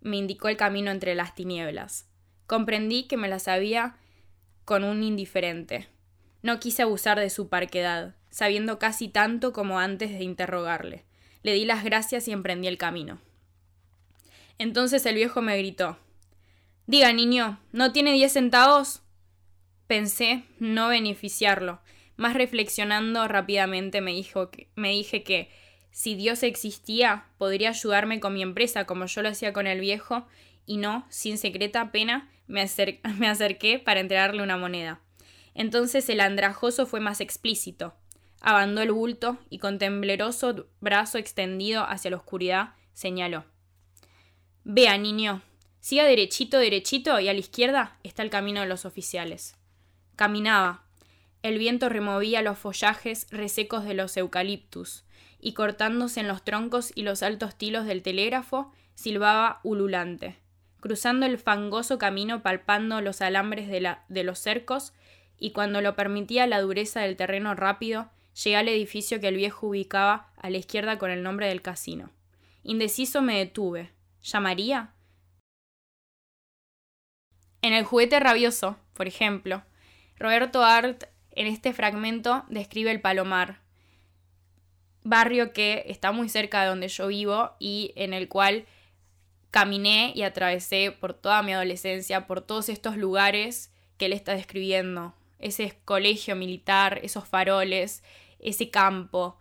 me 0.00 0.16
indicó 0.16 0.46
el 0.46 0.56
camino 0.56 0.92
entre 0.92 1.16
las 1.16 1.34
tinieblas. 1.34 2.08
Comprendí 2.46 3.08
que 3.08 3.16
me 3.16 3.26
las 3.26 3.48
había 3.48 3.96
con 4.64 4.84
un 4.84 5.02
indiferente. 5.02 5.88
No 6.42 6.60
quise 6.60 6.82
abusar 6.82 7.18
de 7.18 7.30
su 7.30 7.48
parquedad, 7.48 8.14
sabiendo 8.30 8.78
casi 8.78 9.08
tanto 9.08 9.52
como 9.52 9.78
antes 9.78 10.10
de 10.10 10.24
interrogarle. 10.24 11.04
Le 11.42 11.52
di 11.52 11.64
las 11.64 11.84
gracias 11.84 12.28
y 12.28 12.32
emprendí 12.32 12.68
el 12.68 12.78
camino. 12.78 13.20
Entonces 14.58 15.04
el 15.06 15.14
viejo 15.14 15.42
me 15.42 15.56
gritó 15.58 15.98
Diga, 16.86 17.12
niño, 17.12 17.60
¿no 17.72 17.92
tiene 17.92 18.12
diez 18.12 18.32
centavos? 18.32 19.02
Pensé 19.86 20.44
no 20.58 20.88
beneficiarlo, 20.88 21.80
más 22.16 22.34
reflexionando 22.34 23.26
rápidamente 23.28 24.00
me, 24.00 24.12
dije 24.12 25.22
que 25.22 25.50
si 25.90 26.14
Dios 26.14 26.42
existía, 26.42 27.26
podría 27.38 27.70
ayudarme 27.70 28.20
con 28.20 28.34
mi 28.34 28.42
empresa 28.42 28.84
como 28.84 29.06
yo 29.06 29.22
lo 29.22 29.28
hacía 29.28 29.52
con 29.52 29.66
el 29.66 29.80
viejo, 29.80 30.26
y 30.64 30.78
no, 30.78 31.06
sin 31.08 31.38
secreta 31.38 31.92
pena, 31.92 32.30
me 32.46 32.62
acerqué 33.28 33.78
para 33.78 34.00
entregarle 34.00 34.42
una 34.42 34.56
moneda. 34.56 35.00
Entonces 35.56 36.08
el 36.10 36.20
andrajoso 36.20 36.84
fue 36.84 37.00
más 37.00 37.22
explícito. 37.22 37.94
Abandó 38.42 38.82
el 38.82 38.92
bulto 38.92 39.38
y 39.48 39.58
con 39.58 39.78
tembloroso 39.78 40.68
brazo 40.80 41.16
extendido 41.16 41.82
hacia 41.82 42.10
la 42.10 42.18
oscuridad 42.18 42.74
señaló. 42.92 43.46
Vea, 44.64 44.98
niño, 44.98 45.40
siga 45.80 46.04
derechito, 46.04 46.58
derechito 46.58 47.18
y 47.20 47.28
a 47.28 47.32
la 47.32 47.38
izquierda 47.38 47.98
está 48.02 48.22
el 48.22 48.28
camino 48.28 48.60
de 48.60 48.66
los 48.66 48.84
oficiales. 48.84 49.56
Caminaba. 50.14 50.84
El 51.42 51.58
viento 51.58 51.88
removía 51.88 52.42
los 52.42 52.58
follajes 52.58 53.26
resecos 53.30 53.84
de 53.84 53.94
los 53.94 54.16
eucaliptus 54.16 55.04
y 55.40 55.54
cortándose 55.54 56.20
en 56.20 56.28
los 56.28 56.44
troncos 56.44 56.92
y 56.94 57.02
los 57.02 57.22
altos 57.22 57.56
tilos 57.56 57.86
del 57.86 58.02
telégrafo, 58.02 58.72
silbaba 58.94 59.60
ululante. 59.62 60.36
Cruzando 60.80 61.24
el 61.24 61.38
fangoso 61.38 61.98
camino 61.98 62.42
palpando 62.42 63.00
los 63.00 63.22
alambres 63.22 63.68
de, 63.68 63.80
la, 63.80 64.04
de 64.08 64.24
los 64.24 64.38
cercos, 64.38 64.92
y 65.38 65.50
cuando 65.52 65.80
lo 65.80 65.96
permitía 65.96 66.46
la 66.46 66.60
dureza 66.60 67.00
del 67.00 67.16
terreno 67.16 67.54
rápido, 67.54 68.10
llegué 68.42 68.56
al 68.56 68.68
edificio 68.68 69.20
que 69.20 69.28
el 69.28 69.36
viejo 69.36 69.68
ubicaba 69.68 70.32
a 70.36 70.50
la 70.50 70.58
izquierda 70.58 70.98
con 70.98 71.10
el 71.10 71.22
nombre 71.22 71.48
del 71.48 71.62
casino. 71.62 72.10
Indeciso 72.62 73.22
me 73.22 73.38
detuve. 73.38 73.90
¿Llamaría? 74.22 74.92
En 77.62 77.72
el 77.72 77.84
juguete 77.84 78.20
rabioso, 78.20 78.76
por 78.92 79.06
ejemplo, 79.06 79.62
Roberto 80.18 80.64
Art 80.64 81.04
en 81.32 81.46
este 81.46 81.72
fragmento 81.72 82.44
describe 82.48 82.90
el 82.90 83.00
Palomar, 83.00 83.60
barrio 85.02 85.52
que 85.52 85.84
está 85.86 86.12
muy 86.12 86.28
cerca 86.28 86.62
de 86.62 86.68
donde 86.68 86.88
yo 86.88 87.06
vivo 87.08 87.52
y 87.58 87.92
en 87.96 88.14
el 88.14 88.28
cual 88.28 88.66
caminé 89.50 90.12
y 90.14 90.22
atravesé 90.22 90.90
por 90.90 91.14
toda 91.14 91.42
mi 91.42 91.52
adolescencia, 91.52 92.26
por 92.26 92.40
todos 92.40 92.68
estos 92.68 92.96
lugares 92.96 93.72
que 93.98 94.06
él 94.06 94.12
está 94.12 94.32
describiendo. 94.32 95.14
Ese 95.38 95.78
colegio 95.84 96.36
militar, 96.36 97.00
esos 97.02 97.26
faroles, 97.28 98.02
ese 98.38 98.70
campo. 98.70 99.38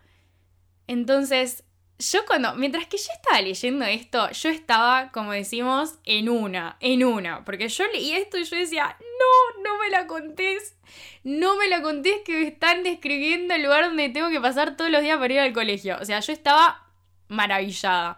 Entonces, 0.88 1.64
yo 1.98 2.26
cuando, 2.26 2.56
mientras 2.56 2.88
que 2.88 2.98
yo 2.98 3.12
estaba 3.14 3.42
leyendo 3.42 3.86
esto, 3.86 4.30
yo 4.32 4.50
estaba, 4.50 5.12
como 5.12 5.32
decimos, 5.32 5.96
en 6.04 6.28
una, 6.30 6.78
en 6.82 7.04
una, 7.06 7.46
porque 7.46 7.70
yo 7.70 7.86
leí 7.88 8.12
esto 8.12 8.38
y 8.38 8.44
yo 8.44 8.58
decía, 8.58 8.98
no, 9.00 9.64
no 9.64 9.80
me 9.80 9.90
la 9.90 10.06
contés, 10.06 10.76
no 11.24 11.56
me 11.56 11.70
la 11.70 11.82
contés 11.82 12.22
que 12.26 12.34
me 12.34 12.48
están 12.48 12.84
describiendo 12.84 13.54
el 13.54 13.64
lugar 13.64 13.86
donde 13.86 14.10
tengo 14.10 14.30
que 14.30 14.42
pasar 14.42 14.76
todos 14.76 14.92
los 14.92 15.02
días 15.02 15.18
para 15.18 15.34
ir 15.34 15.40
al 15.40 15.54
colegio. 15.54 15.98
O 16.02 16.06
sea, 16.06 16.20
yo 16.20 16.34
estaba 16.34 16.86
maravillada. 17.30 18.18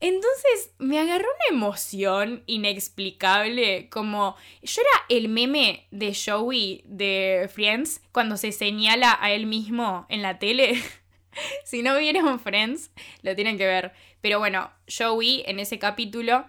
Entonces 0.00 0.72
me 0.78 0.98
agarró 0.98 1.26
una 1.26 1.56
emoción 1.56 2.42
inexplicable, 2.46 3.88
como 3.90 4.34
yo 4.62 4.80
era 4.80 5.04
el 5.16 5.28
meme 5.28 5.86
de 5.90 6.14
Joey 6.14 6.82
de 6.86 7.50
Friends 7.52 8.00
cuando 8.10 8.38
se 8.38 8.50
señala 8.50 9.18
a 9.20 9.30
él 9.30 9.44
mismo 9.44 10.06
en 10.08 10.22
la 10.22 10.38
tele. 10.38 10.82
si 11.64 11.82
no 11.82 11.98
vieron 11.98 12.40
Friends, 12.40 12.90
lo 13.22 13.34
tienen 13.34 13.58
que 13.58 13.66
ver. 13.66 13.92
Pero 14.22 14.38
bueno, 14.38 14.70
Joey 14.88 15.42
en 15.46 15.60
ese 15.60 15.78
capítulo, 15.78 16.46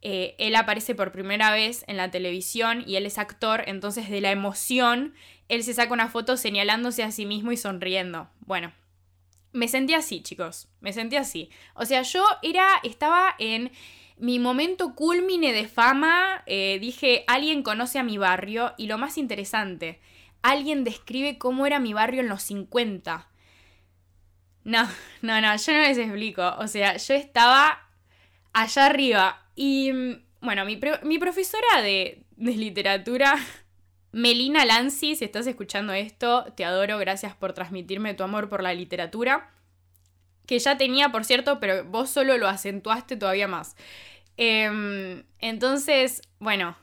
eh, 0.00 0.36
él 0.38 0.54
aparece 0.54 0.94
por 0.94 1.10
primera 1.10 1.50
vez 1.52 1.84
en 1.88 1.96
la 1.96 2.10
televisión 2.12 2.84
y 2.86 2.94
él 2.96 3.06
es 3.06 3.18
actor, 3.18 3.64
entonces 3.66 4.10
de 4.10 4.20
la 4.20 4.30
emoción, 4.30 5.14
él 5.48 5.64
se 5.64 5.74
saca 5.74 5.92
una 5.92 6.08
foto 6.08 6.36
señalándose 6.36 7.02
a 7.02 7.10
sí 7.10 7.26
mismo 7.26 7.50
y 7.50 7.56
sonriendo. 7.56 8.28
Bueno, 8.40 8.72
me 9.52 9.68
sentí 9.68 9.94
así, 9.94 10.22
chicos. 10.22 10.68
Me 10.80 10.92
sentí 10.92 11.16
así. 11.16 11.50
O 11.74 11.84
sea, 11.84 12.02
yo 12.02 12.24
era, 12.42 12.80
estaba 12.82 13.34
en 13.38 13.70
mi 14.16 14.38
momento 14.38 14.94
culmine 14.94 15.52
de 15.52 15.68
fama. 15.68 16.42
Eh, 16.46 16.78
dije, 16.80 17.24
alguien 17.26 17.62
conoce 17.62 17.98
a 17.98 18.02
mi 18.02 18.18
barrio. 18.18 18.74
Y 18.78 18.86
lo 18.86 18.98
más 18.98 19.18
interesante, 19.18 20.00
alguien 20.42 20.84
describe 20.84 21.38
cómo 21.38 21.66
era 21.66 21.78
mi 21.78 21.92
barrio 21.92 22.20
en 22.20 22.28
los 22.28 22.42
50. 22.42 23.28
No, 24.64 24.88
no, 25.22 25.40
no, 25.40 25.56
yo 25.56 25.72
no 25.72 25.78
les 25.80 25.98
explico. 25.98 26.54
O 26.58 26.66
sea, 26.66 26.96
yo 26.96 27.14
estaba 27.14 27.88
allá 28.52 28.86
arriba. 28.86 29.46
Y 29.54 29.92
mm, 29.92 30.22
bueno, 30.40 30.64
mi, 30.64 30.80
mi 31.02 31.18
profesora 31.18 31.82
de, 31.82 32.24
de 32.36 32.52
literatura 32.52 33.36
Melina 34.12 34.66
Lanzi, 34.66 35.16
si 35.16 35.24
estás 35.24 35.46
escuchando 35.46 35.94
esto, 35.94 36.44
te 36.54 36.66
adoro, 36.66 36.98
gracias 36.98 37.34
por 37.34 37.54
transmitirme 37.54 38.12
tu 38.12 38.22
amor 38.22 38.50
por 38.50 38.62
la 38.62 38.74
literatura, 38.74 39.50
que 40.46 40.58
ya 40.58 40.76
tenía, 40.76 41.08
por 41.08 41.24
cierto, 41.24 41.58
pero 41.60 41.84
vos 41.86 42.10
solo 42.10 42.36
lo 42.36 42.46
acentuaste 42.46 43.16
todavía 43.16 43.48
más. 43.48 43.74
Em, 44.36 45.24
entonces, 45.38 46.20
bueno, 46.38 46.76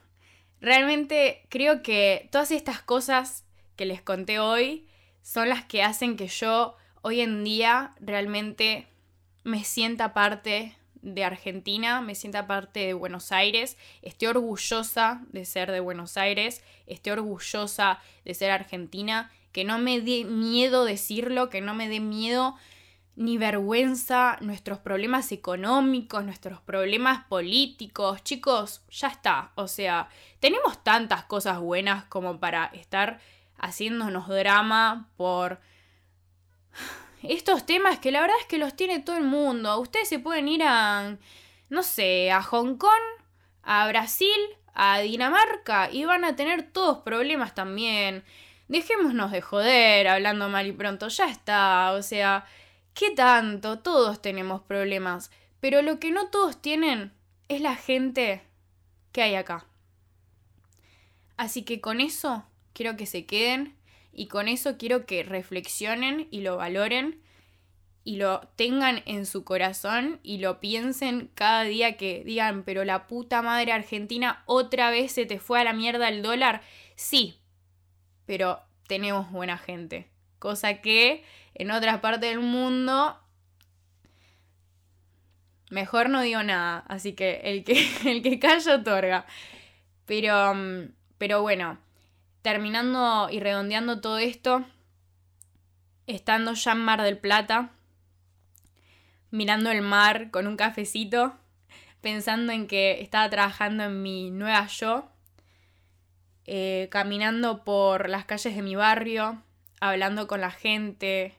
realmente 0.60 1.46
creo 1.50 1.84
que 1.84 2.30
todas 2.32 2.50
estas 2.50 2.82
cosas 2.82 3.46
que 3.76 3.86
les 3.86 4.02
conté 4.02 4.40
hoy 4.40 4.88
son 5.22 5.50
las 5.50 5.64
que 5.66 5.84
hacen 5.84 6.18
que 6.18 6.28
yo 6.28 6.78
hoy 7.04 7.22
en 7.22 7.44
día 7.44 7.94
realmente 8.00 8.88
me 9.44 9.64
sienta 9.64 10.16
parte 10.16 10.79
de 11.02 11.24
Argentina, 11.24 12.02
me 12.02 12.16
sienta 12.16 12.48
parte 12.48 12.80
de 12.82 12.94
Buenos 12.94 13.32
Aires, 13.32 13.78
estoy 14.02 14.28
orgullosa 14.28 15.22
de 15.32 15.46
ser 15.46 15.72
de 15.72 15.80
Buenos 15.80 16.18
Aires, 16.18 16.64
estoy 16.88 17.14
orgullosa 17.14 18.00
de 18.26 18.34
ser 18.34 18.52
argentina, 18.52 19.32
que 19.52 19.64
no 19.64 19.80
me 19.80 20.02
dé 20.02 20.26
miedo 20.26 20.86
decirlo, 20.86 21.50
que 21.50 21.62
no 21.62 21.74
me 21.74 21.90
dé 21.90 22.00
miedo 22.00 22.56
ni 23.20 23.38
vergüenza 23.38 24.38
nuestros 24.40 24.80
problemas 24.80 25.34
económicos, 25.34 26.24
nuestros 26.24 26.62
problemas 26.62 27.26
políticos. 27.26 28.24
Chicos, 28.24 28.82
ya 28.90 29.10
está. 29.10 29.52
O 29.56 29.68
sea, 29.68 30.08
tenemos 30.40 30.82
tantas 30.86 31.26
cosas 31.26 31.60
buenas 31.60 32.06
como 32.06 32.40
para 32.40 32.68
estar 32.68 33.20
haciéndonos 33.58 34.30
drama 34.30 35.10
por 35.18 35.60
estos 37.24 37.66
temas 37.66 38.00
que 38.00 38.12
la 38.12 38.22
verdad 38.22 38.38
es 38.40 38.46
que 38.46 38.58
los 38.58 38.76
tiene 38.76 39.00
todo 39.00 39.18
el 39.18 39.24
mundo. 39.24 39.80
Ustedes 39.80 40.08
se 40.08 40.20
pueden 40.20 40.48
ir 40.48 40.64
a, 40.64 41.18
no 41.70 41.84
sé, 41.84 42.32
a 42.32 42.42
Hong 42.42 42.78
Kong, 42.78 42.92
a 43.64 43.88
Brasil, 43.88 44.40
a 44.74 45.00
Dinamarca 45.00 45.92
y 45.92 46.06
van 46.06 46.24
a 46.24 46.36
tener 46.36 46.72
todos 46.72 47.00
problemas 47.00 47.54
también. 47.54 48.24
Dejémonos 48.68 49.32
de 49.32 49.42
joder 49.42 50.08
hablando 50.08 50.48
mal 50.48 50.68
y 50.68 50.72
pronto, 50.72 51.08
ya 51.08 51.30
está. 51.30 51.92
O 51.94 52.02
sea, 52.02 52.46
¿qué 52.94 53.12
tanto? 53.12 53.80
Todos 53.80 54.22
tenemos 54.22 54.62
problemas. 54.62 55.32
Pero 55.60 55.82
lo 55.82 56.00
que 56.00 56.12
no 56.12 56.28
todos 56.28 56.62
tienen 56.62 57.12
es 57.50 57.62
la 57.62 57.76
gente 57.76 58.44
que 59.12 59.22
hay 59.22 59.36
acá. 59.36 59.66
Así 61.36 61.64
que 61.64 61.82
con 61.82 62.00
eso 62.00 62.46
quiero 62.74 62.96
que 62.96 63.06
se 63.06 63.26
queden 63.26 63.76
y 64.12 64.28
con 64.28 64.48
eso 64.48 64.78
quiero 64.78 65.06
que 65.06 65.24
reflexionen 65.24 66.28
y 66.32 66.42
lo 66.42 66.58
valoren 66.58 67.22
y 68.04 68.16
lo 68.16 68.42
tengan 68.56 69.04
en 69.06 69.26
su 69.26 69.44
corazón 69.44 70.20
y 70.24 70.40
lo 70.40 70.60
piensen 70.60 71.30
cada 71.36 71.64
día 71.64 71.98
que 71.98 72.24
digan, 72.26 72.64
pero 72.64 72.84
la 72.84 73.08
puta 73.08 73.42
madre 73.42 73.72
argentina 73.72 74.44
otra 74.46 74.90
vez 74.90 75.12
se 75.12 75.26
te 75.26 75.40
fue 75.40 75.60
a 75.62 75.64
la 75.64 75.74
mierda 75.74 76.10
el 76.10 76.24
dólar. 76.24 76.62
Sí, 76.96 77.40
pero 78.26 78.62
tenemos 78.88 79.32
buena 79.32 79.58
gente. 79.58 80.10
Cosa 80.40 80.82
que 80.82 81.24
en 81.54 81.72
otras 81.72 82.00
partes 82.00 82.30
del 82.30 82.40
mundo 82.40 83.20
mejor 85.70 86.10
no 86.10 86.22
digo 86.22 86.42
nada. 86.44 86.84
Así 86.88 87.14
que 87.14 87.42
el 87.44 87.64
que, 87.64 87.88
el 88.06 88.22
que 88.22 88.40
calla 88.40 88.76
otorga. 88.76 89.26
Pero, 90.06 90.54
mm, 90.56 90.92
pero 91.18 91.42
bueno, 91.42 91.78
terminando 92.42 93.30
y 93.30 93.40
redondeando 93.40 94.02
todo 94.02 94.18
esto, 94.18 94.66
estando 96.08 96.54
ya 96.54 96.72
en 96.72 96.80
Mar 96.80 97.02
del 97.02 97.18
Plata, 97.18 97.72
mirando 99.32 99.72
el 99.72 99.82
mar 99.82 100.32
con 100.32 100.48
un 100.48 100.58
cafecito, 100.58 101.34
pensando 102.02 102.52
en 102.54 102.68
que 102.68 103.02
estaba 103.02 103.30
trabajando 103.30 103.84
en 103.84 104.02
mi 104.02 104.32
nueva 104.32 104.68
yo, 104.68 105.10
eh, 106.46 106.88
caminando 106.90 107.64
por 107.64 108.10
las 108.10 108.26
calles 108.26 108.56
de 108.56 108.62
mi 108.62 108.76
barrio, 108.76 109.44
hablando 109.80 110.28
con 110.28 110.42
la 110.42 110.52
gente, 110.52 111.36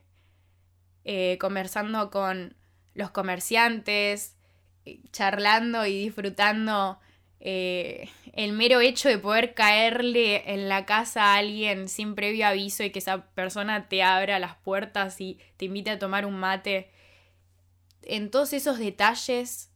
eh, 1.05 1.39
conversando 1.41 2.11
con 2.11 2.55
los 2.95 3.11
comerciantes, 3.11 4.37
eh, 4.85 5.01
charlando 5.13 5.87
y 5.87 6.05
disfrutando 6.05 7.01
el 7.41 8.53
mero 8.53 8.81
hecho 8.81 9.09
de 9.09 9.19
poder 9.19 9.55
caerle 9.55 10.53
en 10.53 10.69
la 10.69 10.85
casa 10.85 11.25
a 11.25 11.37
alguien 11.37 11.89
sin 11.89 12.15
previo 12.15 12.47
aviso 12.47 12.85
y 12.85 12.91
que 12.91 12.99
esa 12.99 13.27
persona 13.33 13.89
te 13.89 14.03
abra 14.03 14.39
las 14.39 14.57
puertas 14.57 15.21
y 15.21 15.39
te 15.57 15.65
invite 15.65 15.91
a 15.91 15.99
tomar 15.99 16.27
un 16.27 16.39
mate, 16.39 16.91
en 18.03 18.31
todos 18.31 18.53
esos 18.53 18.79
detalles 18.79 19.71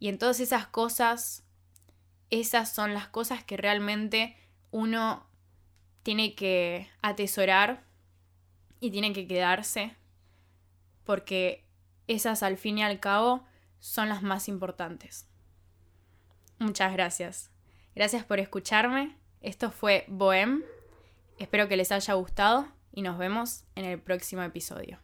y 0.00 0.08
en 0.08 0.18
todas 0.18 0.40
esas 0.40 0.66
cosas, 0.66 1.44
esas 2.30 2.72
son 2.72 2.94
las 2.94 3.08
cosas 3.08 3.44
que 3.44 3.56
realmente 3.56 4.36
uno 4.70 5.26
tiene 6.02 6.34
que 6.34 6.88
atesorar 7.00 7.84
y 8.80 8.90
tienen 8.90 9.14
que 9.14 9.26
quedarse 9.26 9.96
porque 11.04 11.64
esas 12.06 12.42
al 12.42 12.56
fin 12.56 12.78
y 12.78 12.82
al 12.82 12.98
cabo 12.98 13.44
son 13.78 14.08
las 14.08 14.22
más 14.22 14.48
importantes. 14.48 15.28
Muchas 16.58 16.92
gracias. 16.92 17.50
Gracias 17.94 18.24
por 18.24 18.40
escucharme. 18.40 19.16
Esto 19.40 19.70
fue 19.70 20.04
Bohem. 20.08 20.62
Espero 21.38 21.68
que 21.68 21.76
les 21.76 21.92
haya 21.92 22.14
gustado 22.14 22.68
y 22.92 23.02
nos 23.02 23.18
vemos 23.18 23.64
en 23.74 23.84
el 23.84 24.00
próximo 24.00 24.42
episodio. 24.42 24.98